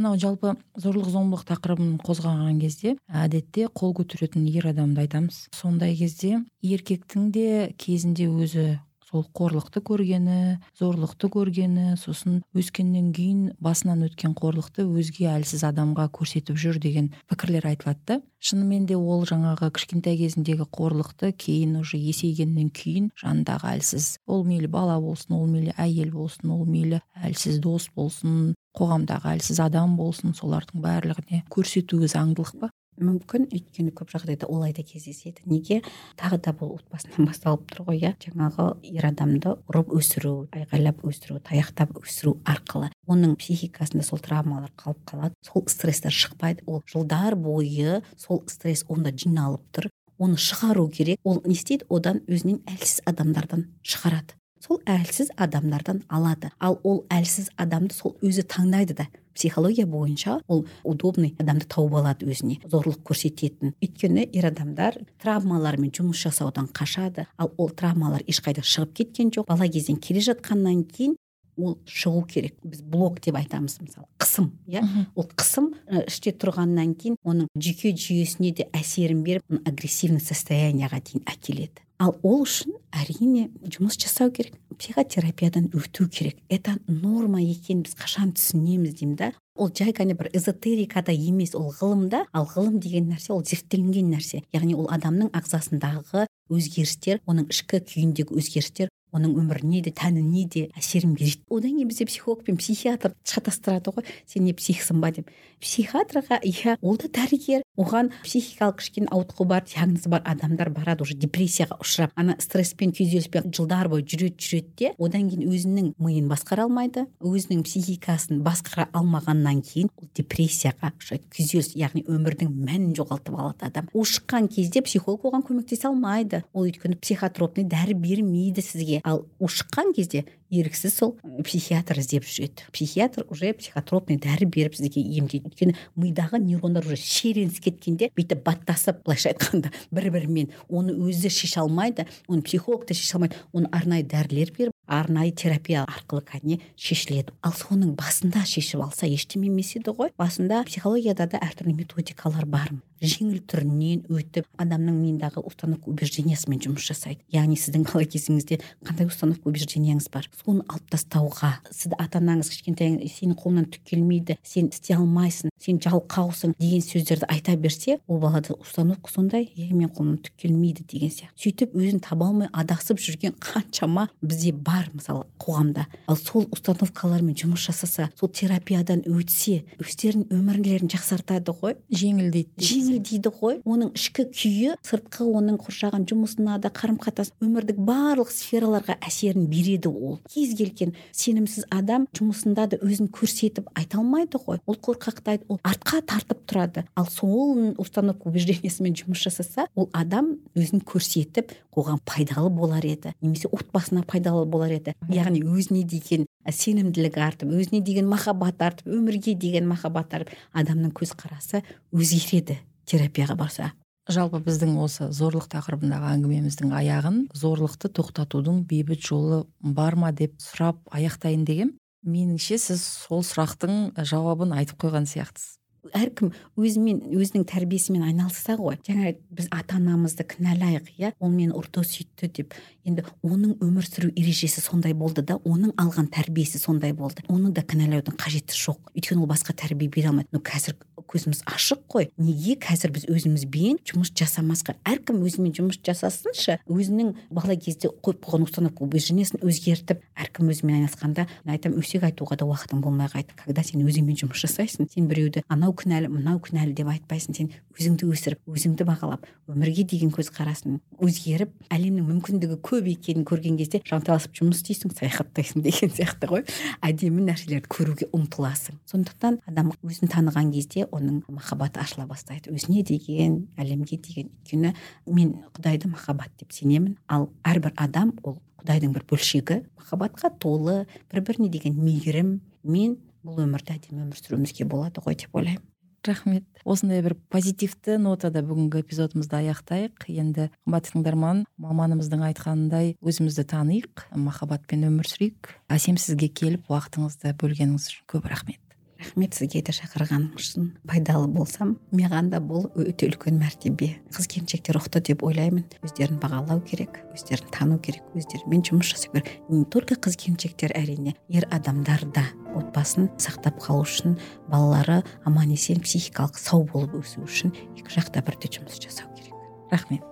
Мынау 0.00 0.16
жалпы 0.16 0.54
зорлық 0.80 1.10
зомбылық 1.12 1.44
тақырыбын 1.50 1.98
қозғаған 2.00 2.60
кезде 2.62 2.94
әдетте 3.06 3.66
қол 3.68 3.92
көтеретін 3.98 4.46
ер 4.48 4.70
адамды 4.70 5.02
айтамыз. 5.02 5.42
Сондай 5.52 5.92
кезде 5.98 6.38
еркектің 6.64 7.28
де 7.34 7.74
кезінде 7.76 8.30
өзі 8.30 8.78
сол 9.10 9.24
қорлықты 9.34 9.82
көргені 9.82 10.60
зорлықты 10.78 11.30
көргені 11.34 11.96
сосын 11.98 12.40
өскеннен 12.54 13.10
кейін 13.16 13.40
басынан 13.62 14.04
өткен 14.06 14.36
қорлықты 14.38 14.86
өзге 14.86 15.28
әлсіз 15.34 15.64
адамға 15.66 16.08
көрсетіп 16.14 16.58
жүр 16.60 16.78
деген 16.82 17.10
пікірлер 17.30 17.66
айтылады 17.72 18.06
да. 18.06 18.20
Шынымен 18.40 18.86
де 18.88 18.96
ол 18.96 19.26
жаңағы 19.28 19.68
кішкентай 19.76 20.16
кезіндегі 20.16 20.64
қорлықты 20.72 21.34
кейін 21.36 21.76
уже 21.82 21.98
есейгеннен 22.00 22.70
кейін 22.72 23.10
жанындағы 23.20 23.74
әлсіз 23.74 24.14
ол 24.26 24.46
мейлі 24.48 24.70
бала 24.70 24.96
болсын 25.02 25.36
ол 25.36 25.46
мейлі 25.50 25.74
әйел 25.76 26.14
болсын 26.14 26.54
ол 26.54 26.64
мейлі 26.64 27.02
әлсіз 27.20 27.60
дос 27.60 27.90
болсын 27.92 28.54
қоғамдағы 28.78 29.34
әлсіз 29.34 29.60
адам 29.66 29.96
болсын 29.98 30.32
солардың 30.38 30.80
барлығына 30.86 31.42
көрсетуі 31.52 32.08
заңдылық 32.08 32.54
па? 32.62 32.70
Мүмкін. 33.02 33.48
Өйткені 33.50 33.92
көп 33.96 34.12
жағдайда 34.14 34.48
олай 34.50 34.74
да 34.76 34.84
кездеседі. 34.86 35.42
Неге? 35.50 35.80
Тағы 36.20 36.40
да 36.44 36.54
бұл 36.56 36.76
отбасынан 36.78 37.26
басталып 37.30 37.66
тұр 37.70 37.84
ғой 37.88 38.00
иә? 38.02 38.14
Жаңағы 38.24 38.70
ер 38.90 39.10
адамды 39.10 39.56
ұрып 39.70 39.94
өсіру 39.98 40.34
айғайлап 40.54 41.04
өсіру 41.08 41.40
таяқтап 41.44 41.96
өсіру 42.00 42.38
арқылы 42.48 42.90
оның 43.10 43.36
психикасында 43.40 44.06
сол 44.06 44.22
травмалар 44.22 44.72
қалып 44.78 45.02
қалады. 45.08 45.34
Сол 45.44 45.66
стресстер 45.68 46.14
шықпайды. 46.14 46.64
Ол 46.66 46.82
жылдар 46.86 47.36
бойы 47.36 48.00
сол 48.16 48.44
стресс 48.46 48.84
онда 48.88 49.12
жиналып 49.12 49.64
тұр. 49.74 49.90
Оны 50.20 50.36
шығару 50.36 50.88
керек. 50.92 51.20
Ол 51.24 51.40
не 51.46 51.56
істейді? 51.56 51.88
Одан 51.88 52.20
өзінен 52.28 52.60
әлсіз 52.68 53.00
адамдардан 53.08 53.70
шығарады. 53.82 54.36
Сол 54.60 54.80
әлсіз 54.86 55.32
адамдардан 55.36 56.04
алады. 56.08 56.50
Ал 56.60 56.78
ол 56.84 57.04
әлсіз 57.10 57.50
адамды 57.56 57.94
сол 57.96 58.16
өзі 58.22 58.44
таңдайды 58.44 58.94
да. 58.94 59.08
Психология 59.34 59.86
бойынша 59.86 60.40
ол 60.48 60.66
удобный 60.84 61.34
адамды 61.38 61.64
тауып 61.70 61.94
алады 62.00 62.28
өзіне 62.28 62.58
зорлық 62.66 63.00
көрсететін. 63.06 63.72
Өйткені 63.80 64.26
ер 64.36 64.50
адамдар 64.50 64.98
травмалармен 65.22 65.94
жұмыс 65.96 66.20
жасаудан 66.26 66.68
қашады. 66.74 67.26
Ал 67.38 67.52
ол 67.56 67.70
травмалар 67.70 68.24
ешқайда 68.28 68.64
шығып 68.66 68.92
кеткен 69.00 69.30
жоқ. 69.32 69.48
Бала 69.48 69.68
кезден 69.68 69.96
келе 69.96 70.20
жатқаннан 70.20 70.84
кейін 70.84 71.16
ол 71.56 71.78
шығу 71.86 72.26
керек. 72.28 72.56
Біз 72.64 72.82
блок 72.82 73.20
деп 73.24 73.38
айтамыз 73.40 73.78
мысалы 73.80 74.08
қысым 74.20 74.50
иә? 74.66 74.84
Ол 75.14 75.28
қысым 75.30 75.72
іште 76.06 76.32
тұрғаннан 76.32 76.94
кейін 76.98 77.16
оның 77.24 77.48
жүйке 77.56 77.94
жүйесіне 77.96 78.52
де 78.56 78.68
әсерін 78.76 79.22
беріп 79.24 79.60
агрессивный 79.64 80.20
состояниеға 80.20 81.00
дейін 81.00 81.24
әкеледі. 81.28 81.86
Ал 82.00 82.16
ол 82.24 82.42
үшін 82.46 82.74
әрине 82.96 83.50
жұмыс 83.68 83.98
жасау 84.00 84.32
керек 84.32 84.56
психотерапиядан 84.80 85.68
өту 85.76 86.08
керек. 86.08 86.38
Это 86.48 86.78
норма 86.88 87.42
екенін 87.42 87.84
біз 87.84 87.94
қашан 88.00 88.32
түсінеміз 88.32 88.96
деймін 88.96 89.16
да. 89.20 89.32
Ол 89.60 89.68
жай 89.76 89.92
ғана 89.92 90.16
бір 90.16 90.30
эзотерикада 90.32 91.12
емес 91.12 91.52
ол 91.54 91.68
ғылымда. 91.76 92.24
Ал 92.32 92.48
ғылым 92.48 92.80
деген 92.80 93.10
нәрсе 93.12 93.34
ол 93.34 93.44
зерттелінген 93.44 94.08
нәрсе. 94.14 94.40
Яғни 94.56 94.74
ол 94.74 94.88
адамның 94.88 95.28
ағзасындағы 95.36 96.24
өзгерістер 96.50 97.20
оның 97.28 97.50
ішкі 97.52 97.82
күйіндегі 97.84 98.40
өзгерістер 98.40 98.88
оның 99.12 99.36
өміріне 99.40 99.82
де 99.84 99.92
тәніне 99.94 100.46
де 100.48 100.66
әсерін 100.78 101.14
береді. 101.14 101.42
Одан 101.50 101.76
кейін 101.76 101.88
бізде 101.90 102.06
психолог 102.06 102.44
пен 102.44 102.56
психиатр 102.60 103.14
шатастырады 103.24 103.94
ғой. 103.94 104.06
Сен 104.26 104.44
не 104.44 104.54
психсың 104.54 105.00
ба 105.02 105.10
деп. 105.14 105.30
Психиатрға 105.60 106.40
иә 106.46 106.76
ол 106.80 106.96
да 106.96 107.10
дәрігер. 107.12 107.62
Оған 107.80 108.10
психикалық 108.24 108.80
кішкене 108.80 109.08
ауытқу 109.12 109.44
бар 109.48 109.64
диагнозы 109.64 110.08
бар 110.12 110.22
адамдар 110.24 110.70
барады 110.70 111.04
уже 111.04 111.14
депрессияға 111.16 111.78
ұшырап. 111.80 112.12
Ана 112.16 112.36
стресспен 112.40 112.92
күйзеліспен 112.96 113.52
жылдар 113.56 113.88
бойы 113.88 114.04
жүреді 114.04 114.36
жүреді 114.36 114.72
де 114.76 114.92
одан 114.98 115.28
кейін 115.30 115.48
өзінің 115.48 115.92
миын 116.00 116.28
басқара 116.28 116.66
алмайды. 116.68 117.06
Өзінің 117.20 117.62
психикасын 117.64 118.42
басқара 118.44 118.88
алмағаннан 118.96 119.62
кейін 119.64 119.88
ол 119.96 120.08
депрессияға 120.16 120.92
ұшырайды. 121.00 121.28
Күйзеліс 121.36 121.72
яғни 121.80 122.04
өмірдің 122.08 122.52
мәнін 122.52 122.92
жоғалтып 122.98 123.38
алады 123.38 123.68
адам. 123.70 123.88
Ушыққан 123.96 124.50
кезде 124.52 124.82
психолог 124.84 125.24
оған 125.30 125.44
көмектесе 125.46 125.88
алмайды. 125.88 126.42
Ол 126.52 126.68
өйткені 126.68 127.00
психотропный 127.00 127.64
дәрі 127.64 127.96
бермейді 127.96 128.64
сізге. 128.64 128.99
Ал 129.04 129.26
ушыққан 129.40 129.92
кезде 129.96 130.24
еріксіз 130.50 130.96
сол 130.96 131.14
психиатр 131.44 132.00
іздеп 132.02 132.26
жүреді. 132.26 132.66
Психиатр 132.72 133.24
уже 133.30 133.52
психотропный 133.54 134.18
дәрі 134.20 134.46
беріп 134.50 134.74
сізге 134.74 135.00
емдейді. 135.00 135.50
Өйткені 135.50 135.76
мидағы 135.96 136.40
нейрондар 136.42 136.86
уже 136.86 136.98
шиеленісіп 137.00 137.70
кеткенде 137.70 138.10
бүйтіп 138.16 138.42
баттасып 138.46 139.04
былайша 139.06 139.32
айтқанда 139.32 139.72
бір 139.94 140.10
бірімен 140.10 140.50
оны 140.68 140.96
өзі 140.98 141.30
шеше 141.30 141.62
алмайды 141.62 142.06
оны 142.28 142.42
психолог 142.42 142.86
та 142.86 142.94
шеше 142.94 143.16
алмайды 143.18 143.38
оны 143.52 143.70
арнайы 143.72 144.04
дәрілер 144.04 144.52
беріп 144.56 144.76
арнайы 144.90 145.30
терапия 145.30 145.84
арқылы 145.86 146.24
кәдімгі 146.26 146.58
шешіледі. 146.74 147.32
Ал 147.46 147.54
соның 147.54 147.94
басында 147.98 148.42
шешіп 148.48 148.82
алса 148.82 149.06
ештеме 149.06 149.46
емес 149.48 149.76
еді 149.78 149.94
ғой. 149.94 150.10
Басында 150.18 150.64
психологияда 150.66 151.28
да 151.30 151.40
әртүрлі 151.46 151.76
методикалар 151.78 152.46
бар. 152.50 152.72
Жеңіл 153.00 153.38
түрінен 153.48 154.02
өтіп 154.12 154.48
адамның 154.60 154.98
миындағы 154.98 155.40
установка 155.46 155.88
убеждениясымен 155.88 156.60
жұмыс 156.60 156.84
жасайды. 156.90 157.22
Яғни 157.32 157.56
сіздің 157.56 157.86
бала 157.88 158.04
кезіңізде 158.04 158.58
қандай 158.84 159.08
установка 159.08 159.48
убежденияңыз 159.48 160.10
бар? 160.12 160.28
Соны 160.40 160.64
алып 160.68 160.90
тастауға. 160.92 161.52
Сізді 161.70 161.98
ата 162.00 162.20
анаңыз 162.20 162.50
кішкентай 162.52 162.96
сенің 163.10 163.36
қолыңнан 163.40 163.68
түк 163.72 163.84
келмейді 163.90 164.36
сен 164.42 164.70
істей 164.72 164.96
алмайсың 164.96 165.52
сен 165.60 165.80
жалқаусың 165.84 166.54
деген 166.60 166.84
сөздерді 166.84 167.28
айта 167.28 167.56
берсе 167.56 167.98
ол 168.08 168.20
балада 168.22 168.54
установка 168.56 169.12
сондай 169.12 169.48
е 169.56 169.68
менің 169.70 169.92
қолымнан 169.96 170.20
түк 170.24 170.36
келмейді 170.40 170.86
деген 170.88 171.12
сияқты. 171.12 171.36
Сөйтіп 171.40 171.76
өзін 171.76 172.00
таба 172.04 172.30
алмай 172.30 172.48
адасып 172.52 173.00
жүрген 173.00 173.36
қаншама 173.40 174.08
бізде 174.22 174.52
бар 174.52 174.88
мысалы 174.94 175.26
қоғамда. 175.42 175.86
Ал 176.06 176.16
сол 176.16 176.46
установкалармен 176.50 177.36
жұмыс 177.36 177.66
жасаса 177.68 178.10
сол 178.18 178.32
терапиядан 178.32 179.04
өтсе 179.08 179.64
өздерінің 179.80 180.32
өмірлерін 180.34 180.90
жақсартады 180.92 181.54
ғой. 181.60 181.76
Жеңілдейді 181.92 183.00
дейді 183.10 183.32
ғой. 183.40 183.60
Оның 183.64 183.92
ішкі 183.98 184.26
күйі 184.30 184.76
сыртқы 184.86 185.26
оның 185.28 185.58
қоршаған 185.64 186.06
жұмысына 186.10 186.58
да 186.62 186.70
қарым 186.74 186.98
қатынас 187.00 187.32
өмірдің 187.42 187.80
барлық 187.86 188.32
сфераларға 188.32 188.96
әсерін 189.06 189.48
береді 189.50 189.90
ол. 189.90 190.18
Кез 190.30 190.54
келген 190.58 190.94
сенімсіз 191.16 191.66
адам 191.74 192.06
жұмысында 192.16 192.66
да 192.70 192.78
өзін 192.84 193.10
көрсетіп 193.12 193.68
айта 193.74 193.98
алмайды 194.00 194.38
ғой. 194.40 194.60
Ол 194.66 194.78
қорқақтайды 194.78 195.48
ол 195.48 195.60
артқа 195.66 196.00
тартып 196.06 196.44
тұрады. 196.48 196.84
Ал 196.94 197.08
сол 197.10 197.74
установка 197.78 198.30
убеждениясымен 198.30 198.96
жұмыс 198.98 199.24
жасаса 199.26 199.66
ол 199.74 199.90
адам 199.92 200.36
өзін 200.54 200.84
көрсетіп 200.86 201.54
қоғам 201.74 202.00
пайдалы 202.06 202.50
болар 202.50 202.86
еді. 202.86 203.14
Немесе 203.20 203.50
отбасына 203.50 204.04
пайдалы 204.06 204.46
болар 204.46 204.72
еді. 204.78 204.94
Яғни 205.10 205.42
өзіне 205.42 205.84
деген 205.84 206.26
сенімділігі 206.46 207.20
артып 207.26 207.52
өзіне 207.52 207.82
деген 207.84 208.08
махаббат 208.10 208.62
артып 208.62 208.90
өмірге 208.90 209.34
деген 209.34 209.68
махаббат 209.70 210.14
артып 210.14 210.34
адамның 210.52 210.94
көзқарасы 210.96 211.62
өзгереді 211.92 212.58
терапияға 212.86 213.36
барса. 213.38 213.72
Жалпы 214.08 214.40
біздің 214.46 214.78
осы 214.80 215.10
зорлық 215.12 215.46
тақырыбындағы 215.52 216.08
әңгімеміздің 216.14 216.72
аяғын 216.80 217.20
зорлықты 217.36 217.90
тоқтатудың 217.98 218.64
бейбіт 218.70 219.04
жолы 219.04 219.44
бар 219.60 219.98
ма 220.00 220.10
деп 220.16 220.38
сұрап 220.40 220.80
аяқтайын 220.90 221.44
дегем 221.44 221.74
меніңше 222.06 222.58
сіз 222.58 222.82
сол 223.04 223.22
сұрақтың 223.26 223.92
жауабын 224.08 224.56
айтып 224.56 224.80
қойған 224.80 225.08
сияқтысыз. 225.10 225.59
Әркім 225.96 226.32
өзімен 226.60 227.00
өзінің 227.16 227.46
тәрбиесімен 227.50 228.04
айналысса 228.08 228.56
ғой. 228.58 228.78
Жаңа 228.86 229.14
біз 229.30 229.48
ата 229.54 229.78
анамызды 229.78 230.26
кінәлайық 230.28 230.90
иә? 230.98 231.12
Ол 231.18 231.32
мені 231.32 231.54
ұрды 231.56 231.84
сөйтті 231.86 232.30
деп. 232.36 232.54
Енді 232.84 233.04
оның 233.26 233.58
өмір 233.64 233.86
сүру 233.86 234.10
ережесі 234.14 234.62
сондай 234.64 234.94
болды 234.96 235.22
да 235.26 235.38
оның 235.44 235.74
алған 235.80 236.10
тәрбиесі 236.12 236.60
сондай 236.60 236.92
болды. 236.96 237.24
Оны 237.28 237.52
да 237.54 237.62
кінәлаудың 237.62 238.16
қажеті 238.20 238.56
жоқ. 238.56 238.92
Өйткені 238.94 239.24
ол 239.24 239.30
басқа 239.30 239.54
тәрбие 239.56 239.90
бере 239.90 240.10
алмайды. 240.12 240.30
Но 240.32 240.40
қазір 240.40 240.76
көзіміз 241.10 241.42
ашық 241.48 241.84
қой. 241.90 242.08
Неге 242.20 242.56
қазір 242.60 242.94
біз 242.94 243.06
өзімізбен 243.10 243.80
жұмыс 243.88 244.12
жасамасқа? 244.16 244.76
Әркім 244.86 245.20
өзімен 245.26 245.54
жұмыс 245.56 245.80
жасасыншы 245.84 246.58
өзінің 246.70 247.12
бала 247.34 247.56
кезде 247.56 247.90
қойып 247.90 248.22
қойған 248.24 248.46
установка 248.46 248.84
убеждениесін 248.86 249.42
өзгертіп 249.42 250.04
әркім 250.14 250.52
өзімен 250.52 250.80
айналысқанда 250.80 251.26
айтамын 251.50 251.82
өсек 251.82 252.04
айтуға 252.06 252.38
да 252.40 252.48
уақытың 252.48 252.82
болмай 252.84 253.10
қайды 253.12 253.34
когда 253.42 253.64
сен 253.66 253.82
өзіңмен 253.84 254.18
жұмыс 254.22 254.44
жасайсың 254.44 254.90
сен 254.92 255.08
біреуді 255.10 255.42
анау 255.48 255.69
мынау 255.70 255.76
кінәлі 255.78 256.08
мынау 256.10 256.40
кінәлі 256.42 256.74
деп 256.74 256.88
айтпайсың. 256.90 257.34
Сен 257.34 257.50
өзіңді 257.78 258.08
өсіріп 258.10 258.40
өзіңді 258.50 258.84
бағалап 258.88 259.26
өмірге 259.50 259.84
деген 259.86 260.10
көзқарасың 260.10 260.80
өзгеріп 261.00 261.52
әлемнің 261.70 262.06
мүмкіндігі 262.08 262.58
көп 262.66 262.88
екенін 262.90 263.24
көрген 263.28 263.56
кезде 263.58 263.80
жанталасып 263.86 264.34
жұмыс 264.34 264.60
істейсің 264.60 264.94
саяхаттайсың 264.98 265.62
деген 265.62 265.92
сияқты 265.94 266.30
ғой. 266.30 266.44
Әдемі 266.82 267.24
нәрселерді 267.28 267.70
көруге 267.70 268.10
ұмтыласың. 268.10 268.80
Сондықтан 268.90 269.40
адам 269.46 269.72
өзін 269.86 270.10
таныған 270.10 270.52
кезде 270.52 270.86
оның 270.90 271.22
махаббаты 271.28 271.80
ашыла 271.80 272.06
бастайды. 272.10 272.50
Өзіне 272.50 272.82
деген 272.82 273.46
әлемге 273.56 274.00
деген. 274.00 274.30
Өйткені 274.40 274.74
мен 275.06 275.36
құдайды 275.54 275.90
махаббат 275.90 276.34
деп 276.40 276.52
сенемін. 276.52 276.96
Ал 277.08 277.30
әрбір 277.44 277.74
адам 277.76 278.16
ол 278.22 278.40
құдайдың 278.60 278.92
бір 278.96 279.06
бөлшегі. 279.08 279.62
Махаббатқа 279.78 280.34
толы 280.40 280.84
бір 281.12 281.24
біріне 281.24 281.48
деген 281.48 281.78
мейірім. 281.80 282.40
Мен 282.62 282.98
бұл 283.26 283.42
өмірді 283.44 283.76
әдемі 283.76 284.06
өмір 284.06 284.20
сүруімізге 284.20 284.66
болады 284.70 285.02
ғой 285.04 285.18
деп 285.20 285.36
ойлаймын. 285.36 285.66
Рахмет. 286.06 286.46
Осындай 286.64 287.02
бір 287.04 287.12
позитивті 287.28 287.98
нотада 288.00 288.40
бүгінгі 288.46 288.80
эпизодымызды 288.80 289.36
аяқтайық. 289.36 290.06
Енді 290.08 290.46
қымбатты 290.64 290.94
тыңдарман 290.94 291.42
маманымыздың 291.60 292.24
айтқанындай 292.30 292.94
өзімізді 293.04 293.44
таниық 293.52 294.06
махаббатпен 294.16 294.88
өмір 294.88 295.10
сүрейік. 295.12 295.52
Әсем 295.68 296.00
сізге 296.00 296.30
келіп 296.32 296.72
уақытыңызды 296.72 297.34
бөлгеніңіз 297.36 297.90
үшін 297.92 298.08
көп 298.08 298.32
рахмет. 298.32 298.62
Рахмет 299.00 299.34
сізге 299.34 299.62
де 299.64 299.72
шақырғаныңыз 299.74 300.36
үшін. 300.38 300.68
Пайдалы 300.88 301.28
болсам 301.32 301.76
маған 301.94 302.30
да 302.32 302.40
бұл 302.44 302.68
өте 302.78 303.08
үлкен 303.08 303.40
мәртебе. 303.40 303.94
Қыз 304.14 304.28
келіншектер 304.30 304.78
ұқты 304.80 305.02
деп 305.10 305.24
ойлаймын. 305.26 305.64
Өздерін 305.86 306.20
бағалау 306.22 306.62
керек 306.66 307.00
өздерін 307.14 307.50
тану 307.54 307.80
керек 307.82 308.04
өздерімен 308.14 308.64
жұмыс 308.66 308.92
жасау 308.92 309.16
керек. 309.16 309.32
Не 309.48 309.64
только 309.64 309.96
қыз 309.96 310.18
келіншектер 310.20 310.76
әрине 310.76 311.16
ер 311.28 311.48
адамдар 311.50 312.04
да 312.14 312.26
отбасын 312.54 313.10
сақтап 313.18 313.60
қалу 313.62 313.86
үшін 313.86 314.18
балалары 314.50 315.00
аман 315.24 315.50
есен 315.54 315.82
психикалық 315.84 316.38
сау 316.38 316.66
болып 316.70 317.00
өсу 317.02 317.24
үшін 317.26 317.54
екі 317.78 317.98
жақта 317.98 318.24
бірдей 318.26 318.52
жұмыс 318.58 318.80
жасау 318.82 319.10
керек. 319.16 319.34
Рахмет. 319.70 320.04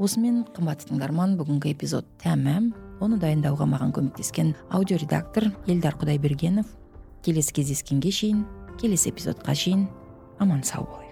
Осымен 0.00 0.44
қымбатты 0.56 0.88
тыңдарман 0.88 1.34
бүгінгі 1.36 1.74
эпизод 1.74 2.06
тәмам 2.22 2.70
оны 3.04 3.18
дайындауға 3.20 3.66
маған 3.68 3.92
көмектескен 3.98 4.54
аудиоредактор 4.72 5.50
елдар 5.68 5.98
құдайбергенов. 6.00 6.64
Келесі 7.20 7.52
кездескенге 7.60 8.12
шейін 8.14 8.46
келесі 8.80 9.12
эпизодқа 9.12 9.54
шейін 9.54 9.86
аман 10.40 10.64
сау 10.64 10.88
болайық. 10.88 11.09